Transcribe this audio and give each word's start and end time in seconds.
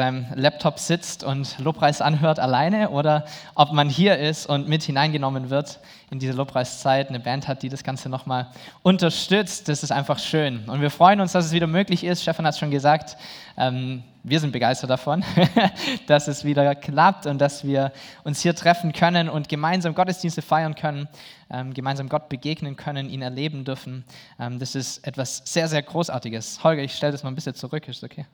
beim 0.00 0.26
Laptop 0.36 0.78
sitzt 0.78 1.24
und 1.24 1.58
Lobpreis 1.58 2.00
anhört 2.00 2.38
alleine 2.38 2.90
oder 2.90 3.24
ob 3.56 3.72
man 3.72 3.88
hier 3.88 4.16
ist 4.16 4.46
und 4.46 4.68
mit 4.68 4.84
hineingenommen 4.84 5.50
wird 5.50 5.80
in 6.12 6.20
diese 6.20 6.34
Lobpreiszeit, 6.34 7.08
eine 7.08 7.18
Band 7.18 7.48
hat, 7.48 7.64
die 7.64 7.68
das 7.68 7.82
Ganze 7.82 8.08
nochmal 8.08 8.46
unterstützt. 8.82 9.68
Das 9.68 9.82
ist 9.82 9.90
einfach 9.90 10.20
schön. 10.20 10.68
Und 10.68 10.80
wir 10.82 10.92
freuen 10.92 11.20
uns, 11.20 11.32
dass 11.32 11.46
es 11.46 11.52
wieder 11.52 11.66
möglich 11.66 12.04
ist. 12.04 12.22
Stefan 12.22 12.46
hat 12.46 12.54
es 12.54 12.60
schon 12.60 12.70
gesagt, 12.70 13.16
ähm, 13.56 14.04
wir 14.22 14.38
sind 14.38 14.52
begeistert 14.52 14.88
davon, 14.88 15.24
dass 16.06 16.28
es 16.28 16.44
wieder 16.44 16.76
klappt 16.76 17.26
und 17.26 17.40
dass 17.40 17.64
wir 17.64 17.90
uns 18.22 18.40
hier 18.40 18.54
treffen 18.54 18.92
können 18.92 19.28
und 19.28 19.48
gemeinsam 19.48 19.96
Gottesdienste 19.96 20.42
feiern 20.42 20.76
können, 20.76 21.08
ähm, 21.50 21.74
gemeinsam 21.74 22.08
Gott 22.08 22.28
begegnen 22.28 22.76
können, 22.76 23.10
ihn 23.10 23.22
erleben 23.22 23.64
dürfen. 23.64 24.04
Ähm, 24.38 24.60
das 24.60 24.76
ist 24.76 25.04
etwas 25.04 25.42
sehr, 25.44 25.66
sehr 25.66 25.82
Großartiges. 25.82 26.62
Holger, 26.62 26.84
ich 26.84 26.94
stelle 26.94 27.10
das 27.10 27.24
mal 27.24 27.32
ein 27.32 27.34
bisschen 27.34 27.56
zurück, 27.56 27.88
ist 27.88 28.04
okay? 28.04 28.26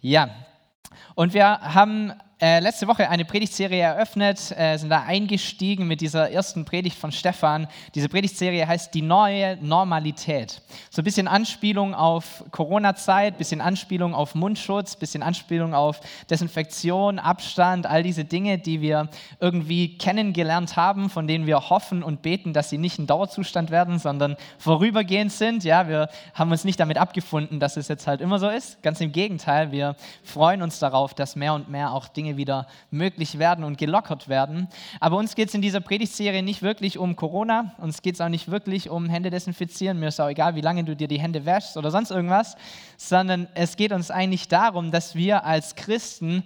Ja, 0.00 0.30
und 1.14 1.34
wir 1.34 1.60
haben 1.60 2.12
äh, 2.40 2.60
letzte 2.60 2.86
Woche 2.86 3.10
eine 3.10 3.24
Predigtserie 3.24 3.80
eröffnet, 3.82 4.56
äh, 4.56 4.76
sind 4.76 4.90
da 4.90 5.02
eingestiegen 5.02 5.88
mit 5.88 6.00
dieser 6.00 6.30
ersten 6.30 6.64
Predigt 6.64 6.96
von 6.96 7.10
Stefan. 7.10 7.66
Diese 7.96 8.08
Predigtserie 8.08 8.64
heißt 8.64 8.94
Die 8.94 9.02
neue 9.02 9.56
Normalität. 9.60 10.62
So 10.88 11.02
ein 11.02 11.04
bisschen 11.04 11.26
Anspielung 11.26 11.96
auf 11.96 12.44
Corona-Zeit, 12.52 13.38
bisschen 13.38 13.60
Anspielung 13.60 14.14
auf 14.14 14.36
Mundschutz, 14.36 14.94
bisschen 14.94 15.24
Anspielung 15.24 15.74
auf 15.74 16.00
Desinfektion, 16.30 17.18
Abstand, 17.18 17.86
all 17.86 18.04
diese 18.04 18.24
Dinge, 18.24 18.58
die 18.58 18.80
wir 18.80 19.08
irgendwie 19.40 19.98
kennengelernt 19.98 20.76
haben, 20.76 21.10
von 21.10 21.26
denen 21.26 21.48
wir 21.48 21.70
hoffen 21.70 22.04
und 22.04 22.22
beten, 22.22 22.52
dass 22.52 22.70
sie 22.70 22.78
nicht 22.78 23.00
ein 23.00 23.08
Dauerzustand 23.08 23.72
werden, 23.72 23.98
sondern 23.98 24.36
vorübergehend 24.58 25.32
sind. 25.32 25.64
Ja, 25.64 25.88
wir 25.88 26.08
haben 26.34 26.52
uns 26.52 26.62
nicht 26.62 26.78
damit 26.78 26.98
abgefunden, 26.98 27.58
dass 27.58 27.76
es 27.76 27.88
jetzt 27.88 28.06
halt 28.06 28.20
immer 28.20 28.38
so 28.38 28.48
ist. 28.48 28.80
Ganz 28.84 29.00
im 29.00 29.10
Gegenteil, 29.10 29.72
wir 29.72 29.96
freuen 30.22 30.62
uns 30.62 30.78
darauf, 30.78 31.14
dass 31.14 31.34
mehr 31.34 31.54
und 31.54 31.68
mehr 31.68 31.92
auch 31.92 32.06
Dinge 32.06 32.27
Dinge 32.28 32.36
wieder 32.36 32.66
möglich 32.90 33.38
werden 33.38 33.64
und 33.64 33.78
gelockert 33.78 34.28
werden. 34.28 34.68
Aber 35.00 35.16
uns 35.16 35.34
geht 35.34 35.48
es 35.48 35.54
in 35.54 35.62
dieser 35.62 35.80
Predigtserie 35.80 36.42
nicht 36.42 36.62
wirklich 36.62 36.98
um 36.98 37.16
Corona, 37.16 37.74
uns 37.78 38.02
geht 38.02 38.14
es 38.14 38.20
auch 38.20 38.28
nicht 38.28 38.50
wirklich 38.50 38.90
um 38.90 39.08
Hände 39.08 39.30
desinfizieren, 39.30 39.98
mir 39.98 40.08
ist 40.08 40.20
auch 40.20 40.28
egal, 40.28 40.54
wie 40.54 40.60
lange 40.60 40.84
du 40.84 40.94
dir 40.94 41.08
die 41.08 41.20
Hände 41.20 41.44
wäschst 41.46 41.76
oder 41.76 41.90
sonst 41.90 42.10
irgendwas, 42.10 42.56
sondern 42.96 43.48
es 43.54 43.76
geht 43.76 43.92
uns 43.92 44.10
eigentlich 44.10 44.48
darum, 44.48 44.90
dass 44.90 45.14
wir 45.14 45.44
als 45.44 45.74
Christen 45.74 46.44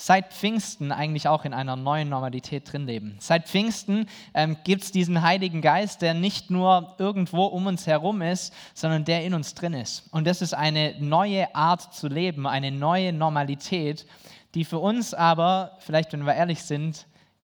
seit 0.00 0.32
Pfingsten 0.32 0.92
eigentlich 0.92 1.26
auch 1.26 1.44
in 1.44 1.52
einer 1.52 1.74
neuen 1.74 2.08
Normalität 2.08 2.72
drin 2.72 2.86
leben. 2.86 3.16
Seit 3.18 3.48
Pfingsten 3.48 4.06
ähm, 4.32 4.56
gibt 4.62 4.84
es 4.84 4.92
diesen 4.92 5.22
Heiligen 5.22 5.60
Geist, 5.60 6.02
der 6.02 6.14
nicht 6.14 6.50
nur 6.50 6.94
irgendwo 6.98 7.46
um 7.46 7.66
uns 7.66 7.88
herum 7.88 8.22
ist, 8.22 8.54
sondern 8.74 9.04
der 9.04 9.24
in 9.24 9.34
uns 9.34 9.54
drin 9.54 9.74
ist. 9.74 10.04
Und 10.12 10.24
das 10.28 10.40
ist 10.40 10.54
eine 10.54 10.94
neue 11.00 11.52
Art 11.52 11.92
zu 11.92 12.06
leben, 12.06 12.46
eine 12.46 12.70
neue 12.70 13.12
Normalität, 13.12 14.06
die 14.54 14.64
für 14.64 14.78
uns 14.78 15.14
aber, 15.14 15.76
vielleicht 15.80 16.12
wenn 16.12 16.24
wir 16.24 16.34
ehrlich 16.34 16.62
sind, 16.62 17.06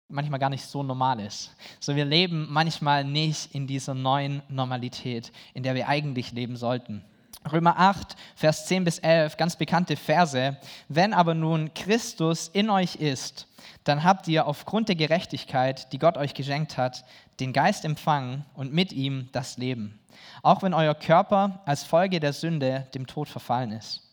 manchmal 0.09 0.39
gar 0.39 0.49
nicht 0.49 0.65
so 0.65 0.83
normal 0.83 1.19
ist. 1.19 1.55
So 1.79 1.95
wir 1.95 2.05
leben 2.05 2.47
manchmal 2.49 3.03
nicht 3.03 3.53
in 3.53 3.67
dieser 3.67 3.93
neuen 3.93 4.41
Normalität, 4.49 5.31
in 5.53 5.63
der 5.63 5.75
wir 5.75 5.87
eigentlich 5.87 6.31
leben 6.31 6.55
sollten. 6.55 7.03
Römer 7.49 7.79
8, 7.79 8.15
Vers 8.35 8.65
10 8.65 8.83
bis 8.83 8.99
11, 8.99 9.37
ganz 9.37 9.55
bekannte 9.55 9.95
Verse. 9.95 10.57
Wenn 10.89 11.13
aber 11.13 11.33
nun 11.33 11.73
Christus 11.73 12.49
in 12.49 12.69
euch 12.69 12.95
ist, 12.95 13.47
dann 13.85 14.03
habt 14.03 14.27
ihr 14.27 14.45
aufgrund 14.45 14.89
der 14.89 14.95
Gerechtigkeit, 14.95 15.91
die 15.93 15.99
Gott 15.99 16.17
euch 16.17 16.33
geschenkt 16.33 16.77
hat, 16.77 17.05
den 17.39 17.53
Geist 17.53 17.85
empfangen 17.85 18.45
und 18.55 18.73
mit 18.73 18.91
ihm 18.91 19.29
das 19.31 19.57
Leben. 19.57 19.99
Auch 20.43 20.63
wenn 20.63 20.73
euer 20.73 20.95
Körper 20.95 21.61
als 21.65 21.83
Folge 21.83 22.19
der 22.19 22.33
Sünde 22.33 22.87
dem 22.93 23.07
Tod 23.07 23.29
verfallen 23.29 23.71
ist. 23.71 24.08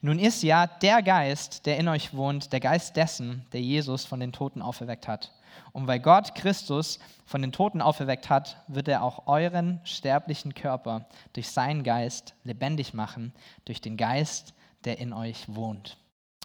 Nun 0.00 0.18
ist 0.18 0.42
ja 0.42 0.66
der 0.66 1.02
Geist, 1.02 1.66
der 1.66 1.78
in 1.78 1.88
euch 1.88 2.14
wohnt, 2.14 2.52
der 2.52 2.60
Geist 2.60 2.96
dessen, 2.96 3.46
der 3.52 3.60
Jesus 3.60 4.04
von 4.04 4.20
den 4.20 4.32
Toten 4.32 4.62
auferweckt 4.62 5.08
hat. 5.08 5.32
Und 5.72 5.86
weil 5.86 6.00
Gott 6.00 6.34
Christus 6.34 6.98
von 7.24 7.42
den 7.42 7.52
Toten 7.52 7.80
auferweckt 7.80 8.28
hat, 8.28 8.62
wird 8.68 8.88
er 8.88 9.02
auch 9.02 9.26
euren 9.26 9.80
sterblichen 9.84 10.54
Körper 10.54 11.06
durch 11.32 11.48
seinen 11.48 11.82
Geist 11.82 12.34
lebendig 12.44 12.94
machen, 12.94 13.32
durch 13.64 13.80
den 13.80 13.96
Geist, 13.96 14.54
der 14.84 14.98
in 14.98 15.12
euch 15.12 15.44
wohnt. 15.48 15.96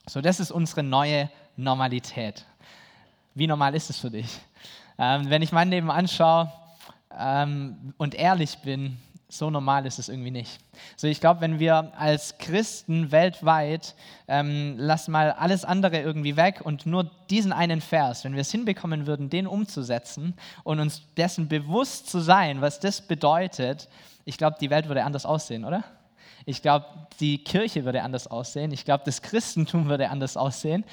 So, 0.08 0.22
das 0.22 0.40
ist 0.40 0.52
unsere 0.52 0.84
neue 0.84 1.30
Normalität. 1.58 2.46
Wie 3.36 3.48
normal 3.48 3.76
ist 3.76 3.90
es 3.90 4.00
für 4.00 4.10
dich? 4.10 4.40
Ähm, 4.98 5.30
wenn 5.30 5.42
ich 5.42 5.52
mein 5.52 5.70
Leben 5.70 5.92
anschaue 5.92 6.52
ähm, 7.18 7.94
und 7.98 8.16
ehrlich 8.16 8.58
bin, 8.60 8.98
so 9.32 9.52
normal 9.52 9.86
ist 9.86 10.00
es 10.00 10.10
irgendwie 10.10 10.32
nicht. 10.32 10.60
So, 10.98 11.08
ich 11.08 11.22
glaube, 11.22 11.42
wenn 11.42 11.60
wir 11.60 11.94
als 11.98 12.40
Christen 12.40 13.12
weltweit, 13.12 13.96
ähm, 14.28 14.74
lass 14.78 15.08
mal 15.08 15.32
alles 15.32 15.64
andere 15.64 16.00
irgendwie 16.00 16.36
weg 16.36 16.62
und 16.64 16.88
nur 16.88 17.12
diesen 17.30 17.54
einen 17.54 17.80
Vers, 17.80 18.24
wenn 18.24 18.34
wir 18.34 18.42
es 18.42 18.52
hinbekommen 18.52 19.06
würden, 19.06 19.30
den 19.30 19.46
umzusetzen 19.46 20.34
und 20.64 20.80
uns 20.80 21.04
dessen 21.16 21.48
bewusst 21.48 22.10
zu 22.10 22.20
sein, 22.20 22.62
was 22.62 22.80
das 22.80 23.02
bedeutet, 23.02 23.88
ich 24.26 24.38
glaube, 24.38 24.58
die 24.60 24.72
Welt 24.72 24.88
würde 24.88 25.04
anders 25.04 25.28
aussehen, 25.28 25.64
oder? 25.64 25.84
Ich 26.46 26.64
glaube, 26.64 26.86
die 27.20 27.44
Kirche 27.44 27.86
würde 27.86 28.02
anders 28.02 28.26
aussehen. 28.26 28.72
Ich 28.72 28.84
glaube, 28.84 29.04
das 29.06 29.22
Christentum 29.22 29.90
würde 29.90 30.10
anders 30.10 30.38
aussehen. 30.38 30.84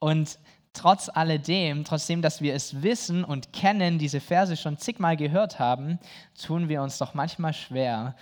Und 0.00 0.38
trotz 0.74 1.08
alledem, 1.08 1.84
trotzdem, 1.84 2.20
dass 2.20 2.42
wir 2.42 2.54
es 2.54 2.82
wissen 2.82 3.24
und 3.24 3.52
kennen, 3.52 3.98
diese 3.98 4.20
Verse 4.20 4.56
schon 4.56 4.76
zigmal 4.76 5.16
gehört 5.16 5.58
haben, 5.58 5.98
tun 6.40 6.68
wir 6.68 6.82
uns 6.82 6.98
doch 6.98 7.14
manchmal 7.14 7.54
schwer, 7.54 8.14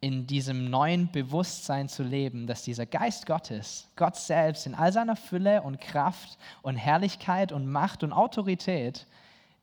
in 0.00 0.26
diesem 0.26 0.68
neuen 0.68 1.10
Bewusstsein 1.10 1.88
zu 1.88 2.02
leben, 2.02 2.46
dass 2.46 2.62
dieser 2.62 2.86
Geist 2.86 3.26
Gottes, 3.26 3.88
Gott 3.96 4.16
selbst 4.16 4.66
in 4.66 4.74
all 4.74 4.92
seiner 4.92 5.16
Fülle 5.16 5.62
und 5.62 5.80
Kraft 5.80 6.36
und 6.62 6.76
Herrlichkeit 6.76 7.52
und 7.52 7.66
Macht 7.66 8.02
und 8.02 8.12
Autorität 8.12 9.06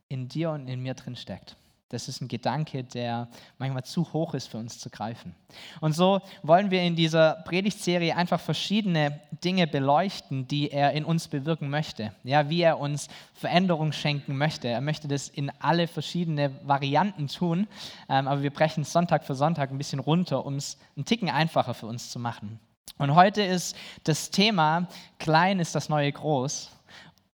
in 0.08 0.28
dir 0.28 0.52
und 0.52 0.68
in 0.68 0.82
mir 0.82 0.96
drin 0.96 1.16
steckt. 1.16 1.56
Das 1.94 2.08
ist 2.08 2.22
ein 2.22 2.28
Gedanke, 2.28 2.84
der 2.84 3.28
manchmal 3.60 3.84
zu 3.84 4.12
hoch 4.14 4.34
ist 4.34 4.48
für 4.48 4.58
uns 4.58 4.80
zu 4.80 4.90
greifen. 4.90 5.36
Und 5.80 5.94
so 5.94 6.22
wollen 6.42 6.72
wir 6.72 6.82
in 6.82 6.96
dieser 6.96 7.36
Predigtserie 7.46 8.16
einfach 8.16 8.40
verschiedene 8.40 9.20
Dinge 9.44 9.68
beleuchten, 9.68 10.48
die 10.48 10.72
er 10.72 10.94
in 10.94 11.06
uns 11.06 11.28
bewirken 11.28 11.70
möchte. 11.70 12.12
Ja, 12.24 12.50
wie 12.50 12.64
er 12.64 12.80
uns 12.80 13.10
Veränderung 13.36 13.92
schenken 13.92 14.36
möchte. 14.36 14.70
Er 14.70 14.82
möchte 14.82 15.08
das 15.08 15.30
in 15.30 15.52
alle 15.60 15.88
verschiedene 15.88 16.52
Varianten 16.64 17.28
tun, 17.28 17.68
ähm, 18.10 18.28
aber 18.28 18.42
wir 18.42 18.52
brechen 18.52 18.84
Sonntag 18.84 19.24
für 19.24 19.36
Sonntag 19.36 19.70
ein 19.70 19.78
bisschen 19.78 20.00
runter, 20.00 20.48
um 20.48 20.56
es 20.56 20.80
einen 20.96 21.06
Ticken 21.06 21.30
einfacher 21.30 21.76
für 21.76 21.86
uns 21.86 22.10
zu 22.10 22.18
machen. 22.18 22.60
Und 22.98 23.14
heute 23.14 23.44
ist 23.44 23.76
das 24.04 24.32
Thema 24.32 24.88
Klein 25.20 25.60
ist 25.60 25.76
das 25.76 25.90
neue 25.90 26.12
Groß 26.12 26.72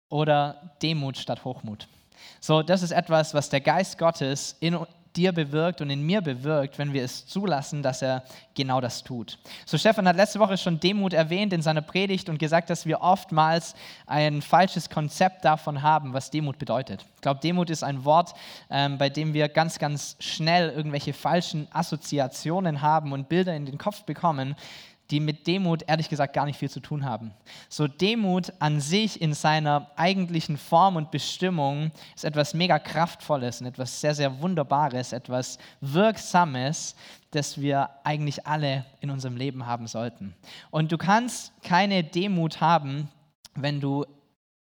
oder 0.09 0.71
Demut 0.81 1.17
statt 1.17 1.45
Hochmut. 1.45 1.87
So, 2.39 2.61
das 2.61 2.83
ist 2.83 2.91
etwas, 2.91 3.33
was 3.33 3.49
der 3.49 3.61
Geist 3.61 3.97
Gottes 3.97 4.55
in 4.59 4.77
dir 5.17 5.31
bewirkt 5.31 5.81
und 5.81 5.89
in 5.89 6.03
mir 6.03 6.21
bewirkt, 6.21 6.77
wenn 6.77 6.93
wir 6.93 7.03
es 7.03 7.25
zulassen, 7.25 7.81
dass 7.81 8.01
er 8.01 8.23
genau 8.53 8.79
das 8.79 9.03
tut. 9.03 9.39
So, 9.65 9.77
Stefan 9.77 10.07
hat 10.07 10.15
letzte 10.15 10.39
Woche 10.39 10.57
schon 10.57 10.79
Demut 10.79 11.13
erwähnt 11.13 11.53
in 11.53 11.61
seiner 11.61 11.81
Predigt 11.81 12.29
und 12.29 12.37
gesagt, 12.37 12.69
dass 12.69 12.85
wir 12.85 13.01
oftmals 13.01 13.73
ein 14.05 14.41
falsches 14.41 14.89
Konzept 14.89 15.43
davon 15.43 15.81
haben, 15.81 16.13
was 16.13 16.29
Demut 16.29 16.59
bedeutet. 16.59 17.03
Ich 17.15 17.21
glaube, 17.21 17.39
Demut 17.41 17.69
ist 17.69 17.83
ein 17.83 18.05
Wort, 18.05 18.33
ähm, 18.69 18.97
bei 18.97 19.09
dem 19.09 19.33
wir 19.33 19.49
ganz, 19.49 19.79
ganz 19.79 20.15
schnell 20.19 20.69
irgendwelche 20.69 21.13
falschen 21.13 21.67
Assoziationen 21.71 22.81
haben 22.81 23.11
und 23.11 23.27
Bilder 23.27 23.55
in 23.55 23.65
den 23.65 23.77
Kopf 23.77 24.03
bekommen, 24.03 24.55
die 25.11 25.19
mit 25.19 25.47
Demut 25.47 25.83
ehrlich 25.87 26.09
gesagt 26.09 26.33
gar 26.33 26.45
nicht 26.45 26.59
viel 26.59 26.69
zu 26.69 26.79
tun 26.79 27.05
haben. 27.05 27.31
So 27.69 27.87
Demut 27.87 28.51
an 28.59 28.79
sich 28.81 29.21
in 29.21 29.33
seiner 29.33 29.91
eigentlichen 29.95 30.57
Form 30.57 30.95
und 30.95 31.11
Bestimmung 31.11 31.91
ist 32.15 32.25
etwas 32.25 32.53
mega 32.53 32.79
kraftvolles 32.79 33.61
und 33.61 33.67
etwas 33.67 34.01
sehr 34.01 34.15
sehr 34.15 34.41
wunderbares, 34.41 35.13
etwas 35.13 35.57
wirksames, 35.81 36.95
das 37.31 37.59
wir 37.59 37.89
eigentlich 38.03 38.45
alle 38.45 38.85
in 38.99 39.09
unserem 39.09 39.37
Leben 39.37 39.65
haben 39.65 39.87
sollten. 39.87 40.35
Und 40.71 40.91
du 40.91 40.97
kannst 40.97 41.53
keine 41.61 42.03
Demut 42.03 42.61
haben, 42.61 43.09
wenn 43.55 43.79
du 43.79 44.05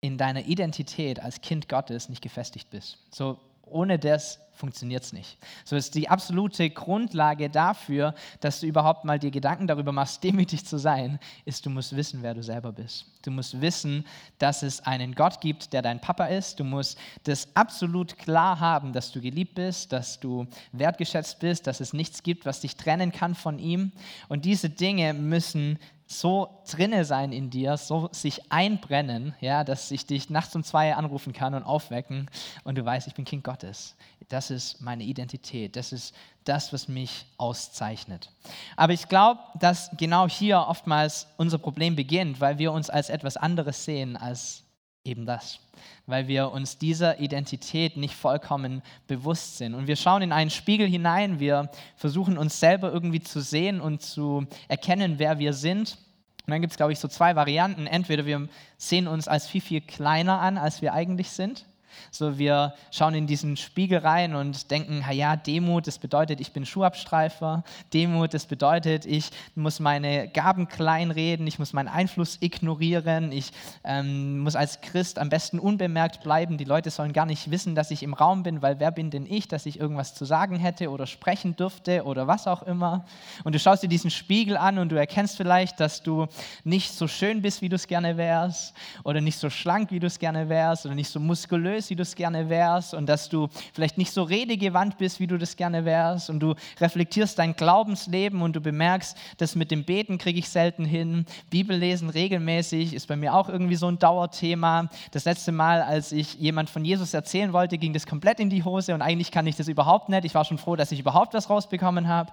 in 0.01 0.17
deiner 0.17 0.45
Identität 0.45 1.19
als 1.19 1.41
Kind 1.41 1.69
Gottes 1.69 2.09
nicht 2.09 2.21
gefestigt 2.21 2.69
bist. 2.71 2.97
So 3.13 3.39
ohne 3.63 3.99
das 3.99 4.39
funktioniert 4.61 5.03
es 5.03 5.11
nicht. 5.11 5.37
So 5.65 5.75
ist 5.75 5.95
die 5.95 6.07
absolute 6.07 6.69
Grundlage 6.69 7.49
dafür, 7.49 8.13
dass 8.39 8.59
du 8.61 8.67
überhaupt 8.67 9.03
mal 9.05 9.19
dir 9.19 9.31
Gedanken 9.31 9.67
darüber 9.67 9.91
machst, 9.91 10.23
demütig 10.23 10.65
zu 10.65 10.77
sein, 10.77 11.19
ist, 11.45 11.65
du 11.65 11.69
musst 11.69 11.95
wissen, 11.95 12.21
wer 12.21 12.33
du 12.33 12.43
selber 12.43 12.71
bist. 12.71 13.05
Du 13.23 13.31
musst 13.31 13.59
wissen, 13.59 14.05
dass 14.37 14.63
es 14.63 14.79
einen 14.81 15.15
Gott 15.15 15.41
gibt, 15.41 15.73
der 15.73 15.81
dein 15.81 15.99
Papa 15.99 16.25
ist. 16.25 16.59
Du 16.59 16.63
musst 16.63 16.97
das 17.23 17.47
absolut 17.55 18.17
klar 18.17 18.59
haben, 18.59 18.93
dass 18.93 19.11
du 19.11 19.19
geliebt 19.19 19.55
bist, 19.55 19.91
dass 19.91 20.19
du 20.19 20.47
wertgeschätzt 20.71 21.39
bist, 21.39 21.67
dass 21.67 21.79
es 21.79 21.91
nichts 21.91 22.23
gibt, 22.23 22.45
was 22.45 22.61
dich 22.61 22.75
trennen 22.75 23.11
kann 23.11 23.35
von 23.35 23.59
ihm. 23.59 23.91
Und 24.29 24.45
diese 24.45 24.69
Dinge 24.69 25.13
müssen 25.13 25.79
so 26.11 26.61
drinne 26.69 27.05
sein 27.05 27.31
in 27.31 27.49
dir, 27.49 27.77
so 27.77 28.09
sich 28.11 28.51
einbrennen, 28.51 29.33
ja, 29.39 29.63
dass 29.63 29.89
ich 29.91 30.05
dich 30.05 30.29
nachts 30.29 30.55
um 30.55 30.63
zwei 30.63 30.93
anrufen 30.95 31.33
kann 31.33 31.53
und 31.53 31.63
aufwecken 31.63 32.29
und 32.63 32.77
du 32.77 32.85
weißt, 32.85 33.07
ich 33.07 33.15
bin 33.15 33.25
Kind 33.25 33.43
Gottes. 33.43 33.95
Das 34.31 34.49
ist 34.49 34.81
meine 34.81 35.03
Identität. 35.03 35.75
Das 35.75 35.91
ist 35.91 36.15
das, 36.45 36.71
was 36.71 36.87
mich 36.87 37.25
auszeichnet. 37.37 38.29
Aber 38.77 38.93
ich 38.93 39.09
glaube, 39.09 39.41
dass 39.59 39.91
genau 39.97 40.27
hier 40.27 40.59
oftmals 40.67 41.27
unser 41.37 41.57
Problem 41.57 41.97
beginnt, 41.97 42.39
weil 42.39 42.57
wir 42.57 42.71
uns 42.71 42.89
als 42.89 43.09
etwas 43.09 43.35
anderes 43.35 43.83
sehen 43.83 44.15
als 44.15 44.63
eben 45.03 45.25
das, 45.25 45.59
weil 46.05 46.27
wir 46.27 46.51
uns 46.51 46.77
dieser 46.77 47.19
Identität 47.19 47.97
nicht 47.97 48.15
vollkommen 48.15 48.81
bewusst 49.07 49.57
sind. 49.57 49.73
Und 49.73 49.87
wir 49.87 49.95
schauen 49.95 50.21
in 50.21 50.31
einen 50.31 50.51
Spiegel 50.51 50.87
hinein, 50.87 51.39
wir 51.39 51.69
versuchen 51.95 52.37
uns 52.37 52.59
selber 52.59 52.91
irgendwie 52.93 53.21
zu 53.21 53.41
sehen 53.41 53.81
und 53.81 54.01
zu 54.01 54.45
erkennen, 54.67 55.15
wer 55.17 55.39
wir 55.39 55.53
sind. 55.53 55.97
Und 56.45 56.51
dann 56.51 56.61
gibt 56.61 56.71
es, 56.71 56.77
glaube 56.77 56.93
ich, 56.93 56.99
so 56.99 57.07
zwei 57.07 57.35
Varianten. 57.35 57.85
Entweder 57.85 58.25
wir 58.25 58.47
sehen 58.77 59.07
uns 59.07 59.27
als 59.27 59.47
viel, 59.47 59.61
viel 59.61 59.81
kleiner 59.81 60.39
an, 60.39 60.57
als 60.57 60.81
wir 60.81 60.93
eigentlich 60.93 61.31
sind. 61.31 61.65
So, 62.11 62.37
wir 62.37 62.73
schauen 62.91 63.13
in 63.13 63.27
diesen 63.27 63.57
Spiegel 63.57 63.99
rein 63.99 64.35
und 64.35 64.71
denken, 64.71 65.03
ja, 65.11 65.35
Demut, 65.35 65.87
das 65.87 65.99
bedeutet, 65.99 66.41
ich 66.41 66.51
bin 66.51 66.65
Schuhabstreifer. 66.65 67.63
Demut, 67.93 68.33
das 68.33 68.45
bedeutet, 68.45 69.05
ich 69.05 69.31
muss 69.55 69.79
meine 69.79 70.27
Gaben 70.27 70.67
kleinreden, 70.67 71.47
ich 71.47 71.59
muss 71.59 71.73
meinen 71.73 71.87
Einfluss 71.87 72.37
ignorieren, 72.41 73.31
ich 73.31 73.51
ähm, 73.83 74.39
muss 74.39 74.55
als 74.55 74.81
Christ 74.81 75.19
am 75.19 75.29
besten 75.29 75.59
unbemerkt 75.59 76.23
bleiben. 76.23 76.57
Die 76.57 76.63
Leute 76.63 76.89
sollen 76.89 77.13
gar 77.13 77.25
nicht 77.25 77.51
wissen, 77.51 77.75
dass 77.75 77.91
ich 77.91 78.03
im 78.03 78.13
Raum 78.13 78.43
bin, 78.43 78.61
weil 78.61 78.79
wer 78.79 78.91
bin 78.91 79.09
denn 79.09 79.25
ich, 79.25 79.47
dass 79.47 79.65
ich 79.65 79.79
irgendwas 79.79 80.13
zu 80.13 80.25
sagen 80.25 80.57
hätte 80.57 80.89
oder 80.89 81.07
sprechen 81.07 81.55
dürfte 81.55 82.03
oder 82.03 82.27
was 82.27 82.47
auch 82.47 82.63
immer. 82.63 83.05
Und 83.43 83.55
du 83.55 83.59
schaust 83.59 83.83
dir 83.83 83.87
diesen 83.87 84.11
Spiegel 84.11 84.57
an 84.57 84.77
und 84.77 84.89
du 84.89 84.95
erkennst 84.95 85.37
vielleicht, 85.37 85.79
dass 85.79 86.03
du 86.03 86.27
nicht 86.63 86.91
so 86.91 87.07
schön 87.07 87.41
bist, 87.41 87.61
wie 87.61 87.69
du 87.69 87.75
es 87.75 87.87
gerne 87.87 88.17
wärst 88.17 88.73
oder 89.03 89.21
nicht 89.21 89.37
so 89.37 89.49
schlank, 89.49 89.91
wie 89.91 89.99
du 89.99 90.07
es 90.07 90.19
gerne 90.19 90.49
wärst 90.49 90.85
oder 90.85 90.95
nicht 90.95 91.09
so 91.09 91.19
muskulös, 91.19 91.80
wie 91.89 91.95
du 91.95 92.03
es 92.03 92.15
gerne 92.15 92.49
wärst 92.49 92.93
und 92.93 93.07
dass 93.07 93.29
du 93.29 93.47
vielleicht 93.73 93.97
nicht 93.97 94.11
so 94.11 94.23
redegewandt 94.23 94.97
bist, 94.97 95.19
wie 95.19 95.27
du 95.27 95.37
das 95.37 95.55
gerne 95.55 95.85
wärst 95.85 96.29
und 96.29 96.39
du 96.39 96.55
reflektierst 96.79 97.39
dein 97.39 97.55
Glaubensleben 97.55 98.41
und 98.41 98.55
du 98.55 98.61
bemerkst, 98.61 99.17
das 99.37 99.55
mit 99.55 99.71
dem 99.71 99.83
Beten 99.83 100.17
kriege 100.17 100.39
ich 100.39 100.49
selten 100.49 100.85
hin, 100.85 101.25
Bibellesen 101.49 102.09
regelmäßig 102.09 102.93
ist 102.93 103.07
bei 103.07 103.15
mir 103.15 103.33
auch 103.33 103.49
irgendwie 103.49 103.75
so 103.75 103.87
ein 103.87 103.99
Dauerthema. 103.99 104.89
Das 105.11 105.25
letzte 105.25 105.51
Mal, 105.51 105.81
als 105.81 106.11
ich 106.11 106.35
jemand 106.35 106.69
von 106.69 106.85
Jesus 106.85 107.13
erzählen 107.13 107.53
wollte, 107.53 107.77
ging 107.77 107.93
das 107.93 108.05
komplett 108.05 108.39
in 108.39 108.49
die 108.49 108.63
Hose 108.63 108.93
und 108.93 109.01
eigentlich 109.01 109.31
kann 109.31 109.47
ich 109.47 109.55
das 109.55 109.67
überhaupt 109.67 110.09
nicht. 110.09 110.25
Ich 110.25 110.35
war 110.35 110.45
schon 110.45 110.57
froh, 110.57 110.75
dass 110.75 110.91
ich 110.91 110.99
überhaupt 110.99 111.33
was 111.33 111.49
rausbekommen 111.49 112.07
habe. 112.07 112.31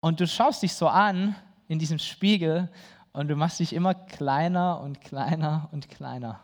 Und 0.00 0.20
du 0.20 0.26
schaust 0.26 0.62
dich 0.62 0.74
so 0.74 0.88
an 0.88 1.34
in 1.68 1.78
diesem 1.78 1.98
Spiegel 1.98 2.68
und 3.12 3.28
du 3.28 3.36
machst 3.36 3.60
dich 3.60 3.72
immer 3.74 3.94
kleiner 3.94 4.80
und 4.80 5.00
kleiner 5.00 5.68
und 5.72 5.88
kleiner. 5.88 6.40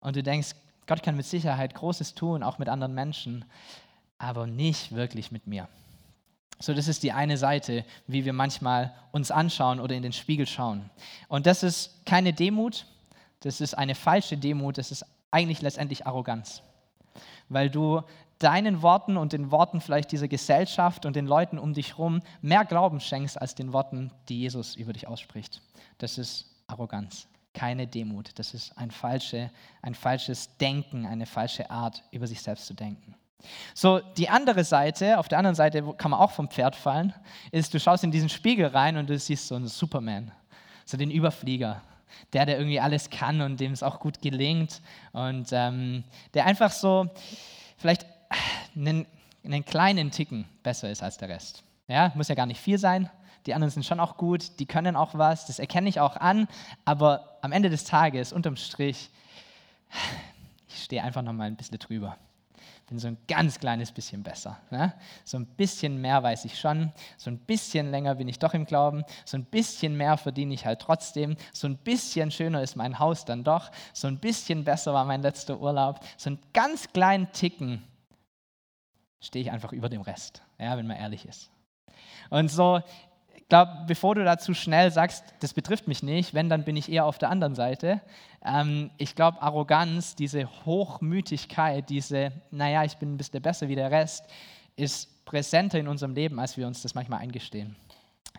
Und 0.00 0.16
du 0.16 0.22
denkst, 0.22 0.50
Gott 0.86 1.02
kann 1.02 1.16
mit 1.16 1.26
Sicherheit 1.26 1.74
Großes 1.74 2.14
tun, 2.14 2.42
auch 2.42 2.58
mit 2.58 2.68
anderen 2.68 2.94
Menschen, 2.94 3.44
aber 4.18 4.46
nicht 4.46 4.94
wirklich 4.94 5.32
mit 5.32 5.46
mir. 5.46 5.68
So, 6.58 6.74
das 6.74 6.86
ist 6.86 7.02
die 7.02 7.12
eine 7.12 7.36
Seite, 7.36 7.84
wie 8.06 8.24
wir 8.24 8.32
manchmal 8.32 8.94
uns 9.10 9.30
anschauen 9.30 9.80
oder 9.80 9.94
in 9.96 10.02
den 10.02 10.12
Spiegel 10.12 10.46
schauen. 10.46 10.90
Und 11.28 11.46
das 11.46 11.62
ist 11.62 12.06
keine 12.06 12.32
Demut, 12.32 12.86
das 13.40 13.60
ist 13.60 13.74
eine 13.74 13.94
falsche 13.94 14.36
Demut, 14.36 14.78
das 14.78 14.92
ist 14.92 15.04
eigentlich 15.32 15.60
letztendlich 15.60 16.06
Arroganz. 16.06 16.62
Weil 17.48 17.68
du 17.68 18.02
deinen 18.38 18.82
Worten 18.82 19.16
und 19.16 19.32
den 19.32 19.50
Worten 19.50 19.80
vielleicht 19.80 20.12
dieser 20.12 20.28
Gesellschaft 20.28 21.04
und 21.06 21.16
den 21.16 21.26
Leuten 21.26 21.58
um 21.58 21.74
dich 21.74 21.90
herum 21.90 22.20
mehr 22.40 22.64
Glauben 22.64 23.00
schenkst 23.00 23.40
als 23.40 23.54
den 23.54 23.72
Worten, 23.72 24.12
die 24.28 24.40
Jesus 24.40 24.76
über 24.76 24.92
dich 24.92 25.08
ausspricht. 25.08 25.62
Das 25.98 26.18
ist 26.18 26.46
Arroganz 26.66 27.26
keine 27.54 27.86
Demut. 27.86 28.30
Das 28.38 28.54
ist 28.54 28.76
ein, 28.78 28.90
falsche, 28.90 29.50
ein 29.82 29.94
falsches 29.94 30.56
Denken, 30.58 31.06
eine 31.06 31.26
falsche 31.26 31.70
Art, 31.70 32.02
über 32.10 32.26
sich 32.26 32.40
selbst 32.40 32.66
zu 32.66 32.74
denken. 32.74 33.14
So, 33.74 34.00
die 34.16 34.28
andere 34.28 34.64
Seite, 34.64 35.18
auf 35.18 35.28
der 35.28 35.38
anderen 35.38 35.54
Seite 35.54 35.82
kann 35.96 36.12
man 36.12 36.20
auch 36.20 36.30
vom 36.30 36.48
Pferd 36.48 36.76
fallen, 36.76 37.12
ist, 37.50 37.74
du 37.74 37.80
schaust 37.80 38.04
in 38.04 38.10
diesen 38.10 38.28
Spiegel 38.28 38.66
rein 38.66 38.96
und 38.96 39.10
du 39.10 39.18
siehst 39.18 39.48
so 39.48 39.56
einen 39.56 39.66
Superman, 39.66 40.30
so 40.84 40.96
den 40.96 41.10
Überflieger, 41.10 41.82
der, 42.32 42.46
der 42.46 42.58
irgendwie 42.58 42.80
alles 42.80 43.10
kann 43.10 43.40
und 43.40 43.58
dem 43.58 43.72
es 43.72 43.82
auch 43.82 43.98
gut 44.00 44.20
gelingt 44.22 44.80
und 45.12 45.48
ähm, 45.52 46.04
der 46.34 46.46
einfach 46.46 46.70
so 46.70 47.10
vielleicht 47.76 48.06
einen, 48.76 49.06
einen 49.44 49.64
kleinen 49.64 50.10
Ticken 50.10 50.46
besser 50.62 50.90
ist 50.90 51.02
als 51.02 51.18
der 51.18 51.28
Rest. 51.28 51.64
Ja, 51.88 52.12
muss 52.14 52.28
ja 52.28 52.34
gar 52.34 52.46
nicht 52.46 52.60
viel 52.60 52.78
sein, 52.78 53.10
die 53.46 53.54
anderen 53.54 53.70
sind 53.70 53.84
schon 53.84 54.00
auch 54.00 54.16
gut, 54.16 54.58
die 54.58 54.66
können 54.66 54.96
auch 54.96 55.14
was, 55.14 55.46
das 55.46 55.58
erkenne 55.58 55.88
ich 55.88 56.00
auch 56.00 56.16
an, 56.16 56.48
aber 56.84 57.38
am 57.42 57.52
Ende 57.52 57.70
des 57.70 57.84
Tages, 57.84 58.32
unterm 58.32 58.56
Strich, 58.56 59.10
ich 60.68 60.84
stehe 60.84 61.02
einfach 61.02 61.22
noch 61.22 61.32
mal 61.32 61.44
ein 61.44 61.56
bisschen 61.56 61.78
drüber. 61.78 62.16
Bin 62.88 62.98
so 62.98 63.08
ein 63.08 63.16
ganz 63.26 63.58
kleines 63.58 63.90
bisschen 63.90 64.22
besser. 64.22 64.60
Ne? 64.70 64.92
So 65.24 65.38
ein 65.38 65.46
bisschen 65.46 66.00
mehr 66.00 66.22
weiß 66.22 66.44
ich 66.44 66.58
schon, 66.58 66.92
so 67.16 67.30
ein 67.30 67.38
bisschen 67.38 67.90
länger 67.90 68.16
bin 68.16 68.28
ich 68.28 68.38
doch 68.38 68.54
im 68.54 68.66
Glauben, 68.66 69.04
so 69.24 69.36
ein 69.38 69.44
bisschen 69.44 69.96
mehr 69.96 70.16
verdiene 70.18 70.52
ich 70.52 70.66
halt 70.66 70.80
trotzdem, 70.80 71.36
so 71.52 71.66
ein 71.66 71.78
bisschen 71.78 72.30
schöner 72.30 72.62
ist 72.62 72.76
mein 72.76 72.98
Haus 72.98 73.24
dann 73.24 73.44
doch, 73.44 73.70
so 73.94 74.08
ein 74.08 74.18
bisschen 74.18 74.64
besser 74.64 74.92
war 74.92 75.04
mein 75.04 75.22
letzter 75.22 75.58
Urlaub, 75.58 76.00
so 76.16 76.30
einen 76.30 76.38
ganz 76.52 76.92
kleinen 76.92 77.32
Ticken 77.32 77.82
stehe 79.20 79.44
ich 79.44 79.50
einfach 79.50 79.72
über 79.72 79.88
dem 79.88 80.02
Rest, 80.02 80.42
ja, 80.58 80.76
wenn 80.76 80.86
man 80.86 80.96
ehrlich 80.96 81.26
ist. 81.26 81.50
Und 82.28 82.50
so 82.50 82.82
glaube, 83.52 83.84
bevor 83.86 84.14
du 84.14 84.24
dazu 84.24 84.54
schnell 84.54 84.90
sagst, 84.90 85.24
das 85.40 85.52
betrifft 85.52 85.86
mich 85.86 86.02
nicht, 86.02 86.32
wenn, 86.32 86.48
dann 86.48 86.64
bin 86.64 86.74
ich 86.74 86.90
eher 86.90 87.04
auf 87.04 87.18
der 87.18 87.28
anderen 87.28 87.54
Seite. 87.54 88.00
Ähm, 88.42 88.90
ich 88.96 89.14
glaube, 89.14 89.42
Arroganz, 89.42 90.14
diese 90.14 90.48
Hochmütigkeit, 90.64 91.90
diese, 91.90 92.32
naja, 92.50 92.82
ich 92.84 92.96
bin 92.96 93.12
ein 93.12 93.18
bisschen 93.18 93.42
besser 93.42 93.68
wie 93.68 93.74
der 93.74 93.90
Rest, 93.90 94.24
ist 94.74 95.26
präsenter 95.26 95.78
in 95.78 95.86
unserem 95.86 96.14
Leben, 96.14 96.40
als 96.40 96.56
wir 96.56 96.66
uns 96.66 96.80
das 96.80 96.94
manchmal 96.94 97.20
eingestehen. 97.20 97.76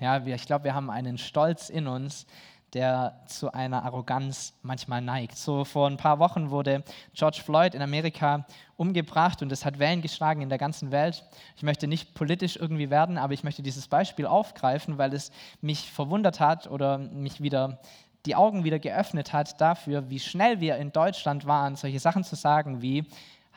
Ja, 0.01 0.25
wir, 0.25 0.33
ich 0.33 0.47
glaube, 0.47 0.63
wir 0.63 0.73
haben 0.73 0.89
einen 0.89 1.19
Stolz 1.19 1.69
in 1.69 1.85
uns, 1.85 2.25
der 2.73 3.21
zu 3.27 3.53
einer 3.53 3.83
Arroganz 3.83 4.53
manchmal 4.63 5.01
neigt. 5.01 5.37
So 5.37 5.63
vor 5.63 5.87
ein 5.87 5.97
paar 5.97 6.19
Wochen 6.19 6.49
wurde 6.49 6.83
George 7.13 7.41
Floyd 7.43 7.75
in 7.75 7.81
Amerika 7.81 8.45
umgebracht 8.75 9.41
und 9.41 9.51
es 9.51 9.63
hat 9.65 9.79
Wellen 9.79 10.01
geschlagen 10.01 10.41
in 10.41 10.49
der 10.49 10.57
ganzen 10.57 10.91
Welt. 10.91 11.23
Ich 11.55 11.63
möchte 11.63 11.87
nicht 11.87 12.15
politisch 12.15 12.55
irgendwie 12.55 12.89
werden, 12.89 13.17
aber 13.17 13.33
ich 13.33 13.43
möchte 13.43 13.61
dieses 13.61 13.87
Beispiel 13.87 14.25
aufgreifen, 14.25 14.97
weil 14.97 15.13
es 15.13 15.31
mich 15.61 15.91
verwundert 15.91 16.39
hat 16.39 16.67
oder 16.67 16.97
mich 16.97 17.41
wieder 17.41 17.79
die 18.25 18.35
Augen 18.35 18.63
wieder 18.63 18.79
geöffnet 18.79 19.33
hat 19.33 19.59
dafür, 19.59 20.09
wie 20.09 20.19
schnell 20.19 20.59
wir 20.59 20.77
in 20.77 20.91
Deutschland 20.91 21.45
waren, 21.45 21.75
solche 21.75 21.99
Sachen 21.99 22.23
zu 22.23 22.35
sagen 22.35 22.81
wie, 22.81 23.05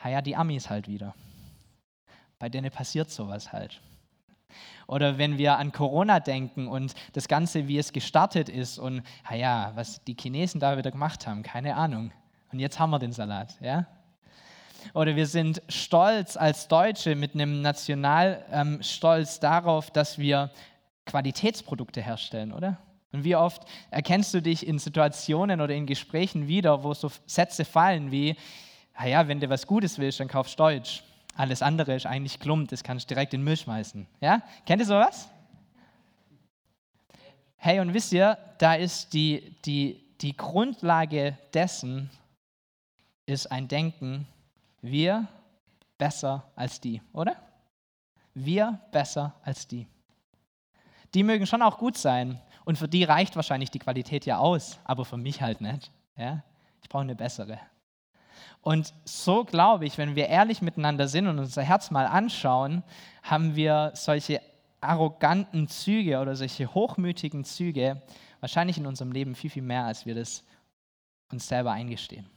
ja, 0.03 0.21
die 0.21 0.35
Amis 0.35 0.69
halt 0.69 0.87
wieder. 0.87 1.15
Bei 2.37 2.49
denen 2.49 2.69
passiert 2.69 3.09
sowas 3.09 3.51
halt. 3.51 3.81
Oder 4.87 5.17
wenn 5.17 5.37
wir 5.37 5.57
an 5.57 5.71
Corona 5.73 6.19
denken 6.19 6.67
und 6.67 6.93
das 7.13 7.27
Ganze, 7.27 7.67
wie 7.67 7.77
es 7.77 7.91
gestartet 7.91 8.47
ist 8.47 8.79
und, 8.79 9.03
naja, 9.29 9.73
was 9.75 10.03
die 10.05 10.15
Chinesen 10.19 10.59
da 10.59 10.77
wieder 10.77 10.91
gemacht 10.91 11.27
haben, 11.27 11.43
keine 11.43 11.75
Ahnung. 11.75 12.11
Und 12.51 12.59
jetzt 12.59 12.79
haben 12.79 12.91
wir 12.91 12.99
den 12.99 13.11
Salat, 13.11 13.57
ja? 13.61 13.85
Oder 14.93 15.17
wir 15.17 15.27
sind 15.27 15.61
stolz 15.67 16.37
als 16.37 16.69
Deutsche 16.69 17.15
mit 17.15 17.33
einem 17.33 17.61
Nationalstolz 17.61 19.35
ähm, 19.35 19.41
darauf, 19.41 19.91
dass 19.91 20.17
wir 20.17 20.49
Qualitätsprodukte 21.05 22.01
herstellen, 22.01 22.53
oder? 22.53 22.77
Und 23.11 23.23
wie 23.23 23.35
oft 23.35 23.63
erkennst 23.89 24.33
du 24.33 24.41
dich 24.41 24.65
in 24.65 24.79
Situationen 24.79 25.59
oder 25.59 25.73
in 25.73 25.85
Gesprächen 25.85 26.47
wieder, 26.47 26.83
wo 26.83 26.93
so 26.93 27.09
Sätze 27.25 27.65
fallen 27.65 28.11
wie, 28.11 28.35
naja, 28.97 29.27
wenn 29.27 29.39
du 29.39 29.49
was 29.49 29.67
Gutes 29.67 29.97
willst, 29.99 30.19
dann 30.19 30.27
kaufst 30.27 30.59
Deutsch. 30.59 31.03
Alles 31.37 31.61
andere 31.61 31.93
ist 31.95 32.07
eigentlich 32.07 32.39
Klump, 32.39 32.69
das 32.69 32.83
kannst 32.83 33.05
du 33.05 33.13
direkt 33.13 33.33
in 33.33 33.41
den 33.41 33.45
Müll 33.45 33.57
schmeißen. 33.57 34.07
Ja? 34.19 34.41
Kennt 34.65 34.81
ihr 34.81 34.87
sowas? 34.87 35.29
Hey, 37.57 37.79
und 37.79 37.93
wisst 37.93 38.11
ihr, 38.11 38.37
da 38.57 38.73
ist 38.73 39.13
die, 39.13 39.55
die, 39.63 40.03
die 40.19 40.35
Grundlage 40.35 41.37
dessen, 41.53 42.09
ist 43.27 43.51
ein 43.51 43.67
Denken, 43.67 44.25
wir 44.81 45.27
besser 45.99 46.49
als 46.55 46.81
die, 46.81 47.01
oder? 47.13 47.35
Wir 48.33 48.79
besser 48.91 49.35
als 49.43 49.67
die. 49.67 49.85
Die 51.13 51.23
mögen 51.23 51.45
schon 51.45 51.61
auch 51.61 51.77
gut 51.77 51.97
sein 51.97 52.41
und 52.65 52.77
für 52.77 52.87
die 52.87 53.03
reicht 53.03 53.35
wahrscheinlich 53.35 53.69
die 53.69 53.79
Qualität 53.79 54.25
ja 54.25 54.39
aus, 54.39 54.79
aber 54.85 55.05
für 55.05 55.17
mich 55.17 55.41
halt 55.41 55.61
nicht. 55.61 55.91
Ja? 56.15 56.41
Ich 56.81 56.89
brauche 56.89 57.03
eine 57.03 57.15
bessere. 57.15 57.59
Und 58.61 58.93
so 59.05 59.43
glaube 59.43 59.85
ich, 59.85 59.97
wenn 59.97 60.15
wir 60.15 60.27
ehrlich 60.27 60.61
miteinander 60.61 61.07
sind 61.07 61.27
und 61.27 61.39
unser 61.39 61.63
Herz 61.63 61.91
mal 61.91 62.05
anschauen, 62.05 62.83
haben 63.23 63.55
wir 63.55 63.91
solche 63.93 64.41
arroganten 64.81 65.67
Züge 65.67 66.19
oder 66.19 66.35
solche 66.35 66.73
hochmütigen 66.73 67.43
Züge 67.43 68.01
wahrscheinlich 68.39 68.77
in 68.77 68.85
unserem 68.85 69.11
Leben 69.11 69.35
viel, 69.35 69.49
viel 69.49 69.63
mehr, 69.63 69.85
als 69.85 70.05
wir 70.05 70.15
das 70.15 70.43
uns 71.31 71.47
selber 71.47 71.71
eingestehen. 71.71 72.29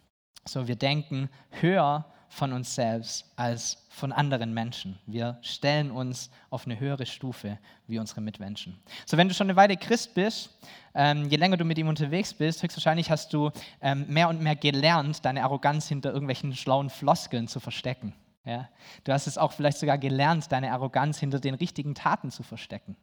So, 0.47 0.67
wir 0.67 0.77
denken 0.77 1.29
höher 1.51 2.07
von 2.31 2.53
uns 2.53 2.75
selbst 2.75 3.31
als 3.37 3.77
von 3.91 4.13
anderen 4.13 4.55
Menschen. 4.55 4.99
Wir 5.05 5.39
stellen 5.43 5.91
uns 5.91 6.31
auf 6.49 6.65
eine 6.65 6.79
höhere 6.79 7.05
Stufe 7.05 7.59
wie 7.89 7.99
unsere 7.99 8.21
Mitmenschen. 8.21 8.81
So, 9.05 9.17
wenn 9.17 9.29
du 9.29 9.35
schon 9.35 9.49
eine 9.49 9.57
Weile 9.57 9.77
Christ 9.77 10.15
bist, 10.15 10.57
ähm, 10.95 11.29
je 11.29 11.37
länger 11.37 11.57
du 11.57 11.65
mit 11.65 11.77
ihm 11.77 11.89
unterwegs 11.89 12.33
bist, 12.33 12.63
höchstwahrscheinlich 12.63 13.11
hast 13.11 13.33
du 13.33 13.51
ähm, 13.83 14.07
mehr 14.09 14.29
und 14.29 14.41
mehr 14.41 14.55
gelernt, 14.55 15.25
deine 15.25 15.43
Arroganz 15.43 15.89
hinter 15.89 16.13
irgendwelchen 16.13 16.55
schlauen 16.55 16.89
Floskeln 16.89 17.49
zu 17.49 17.59
verstecken. 17.59 18.15
Ja? 18.45 18.69
Du 19.03 19.13
hast 19.13 19.27
es 19.27 19.37
auch 19.37 19.53
vielleicht 19.53 19.79
sogar 19.79 19.99
gelernt, 19.99 20.53
deine 20.53 20.73
Arroganz 20.73 21.19
hinter 21.19 21.41
den 21.41 21.55
richtigen 21.55 21.97
Taten 21.97 22.31
zu 22.31 22.45
verstecken. 22.45 22.97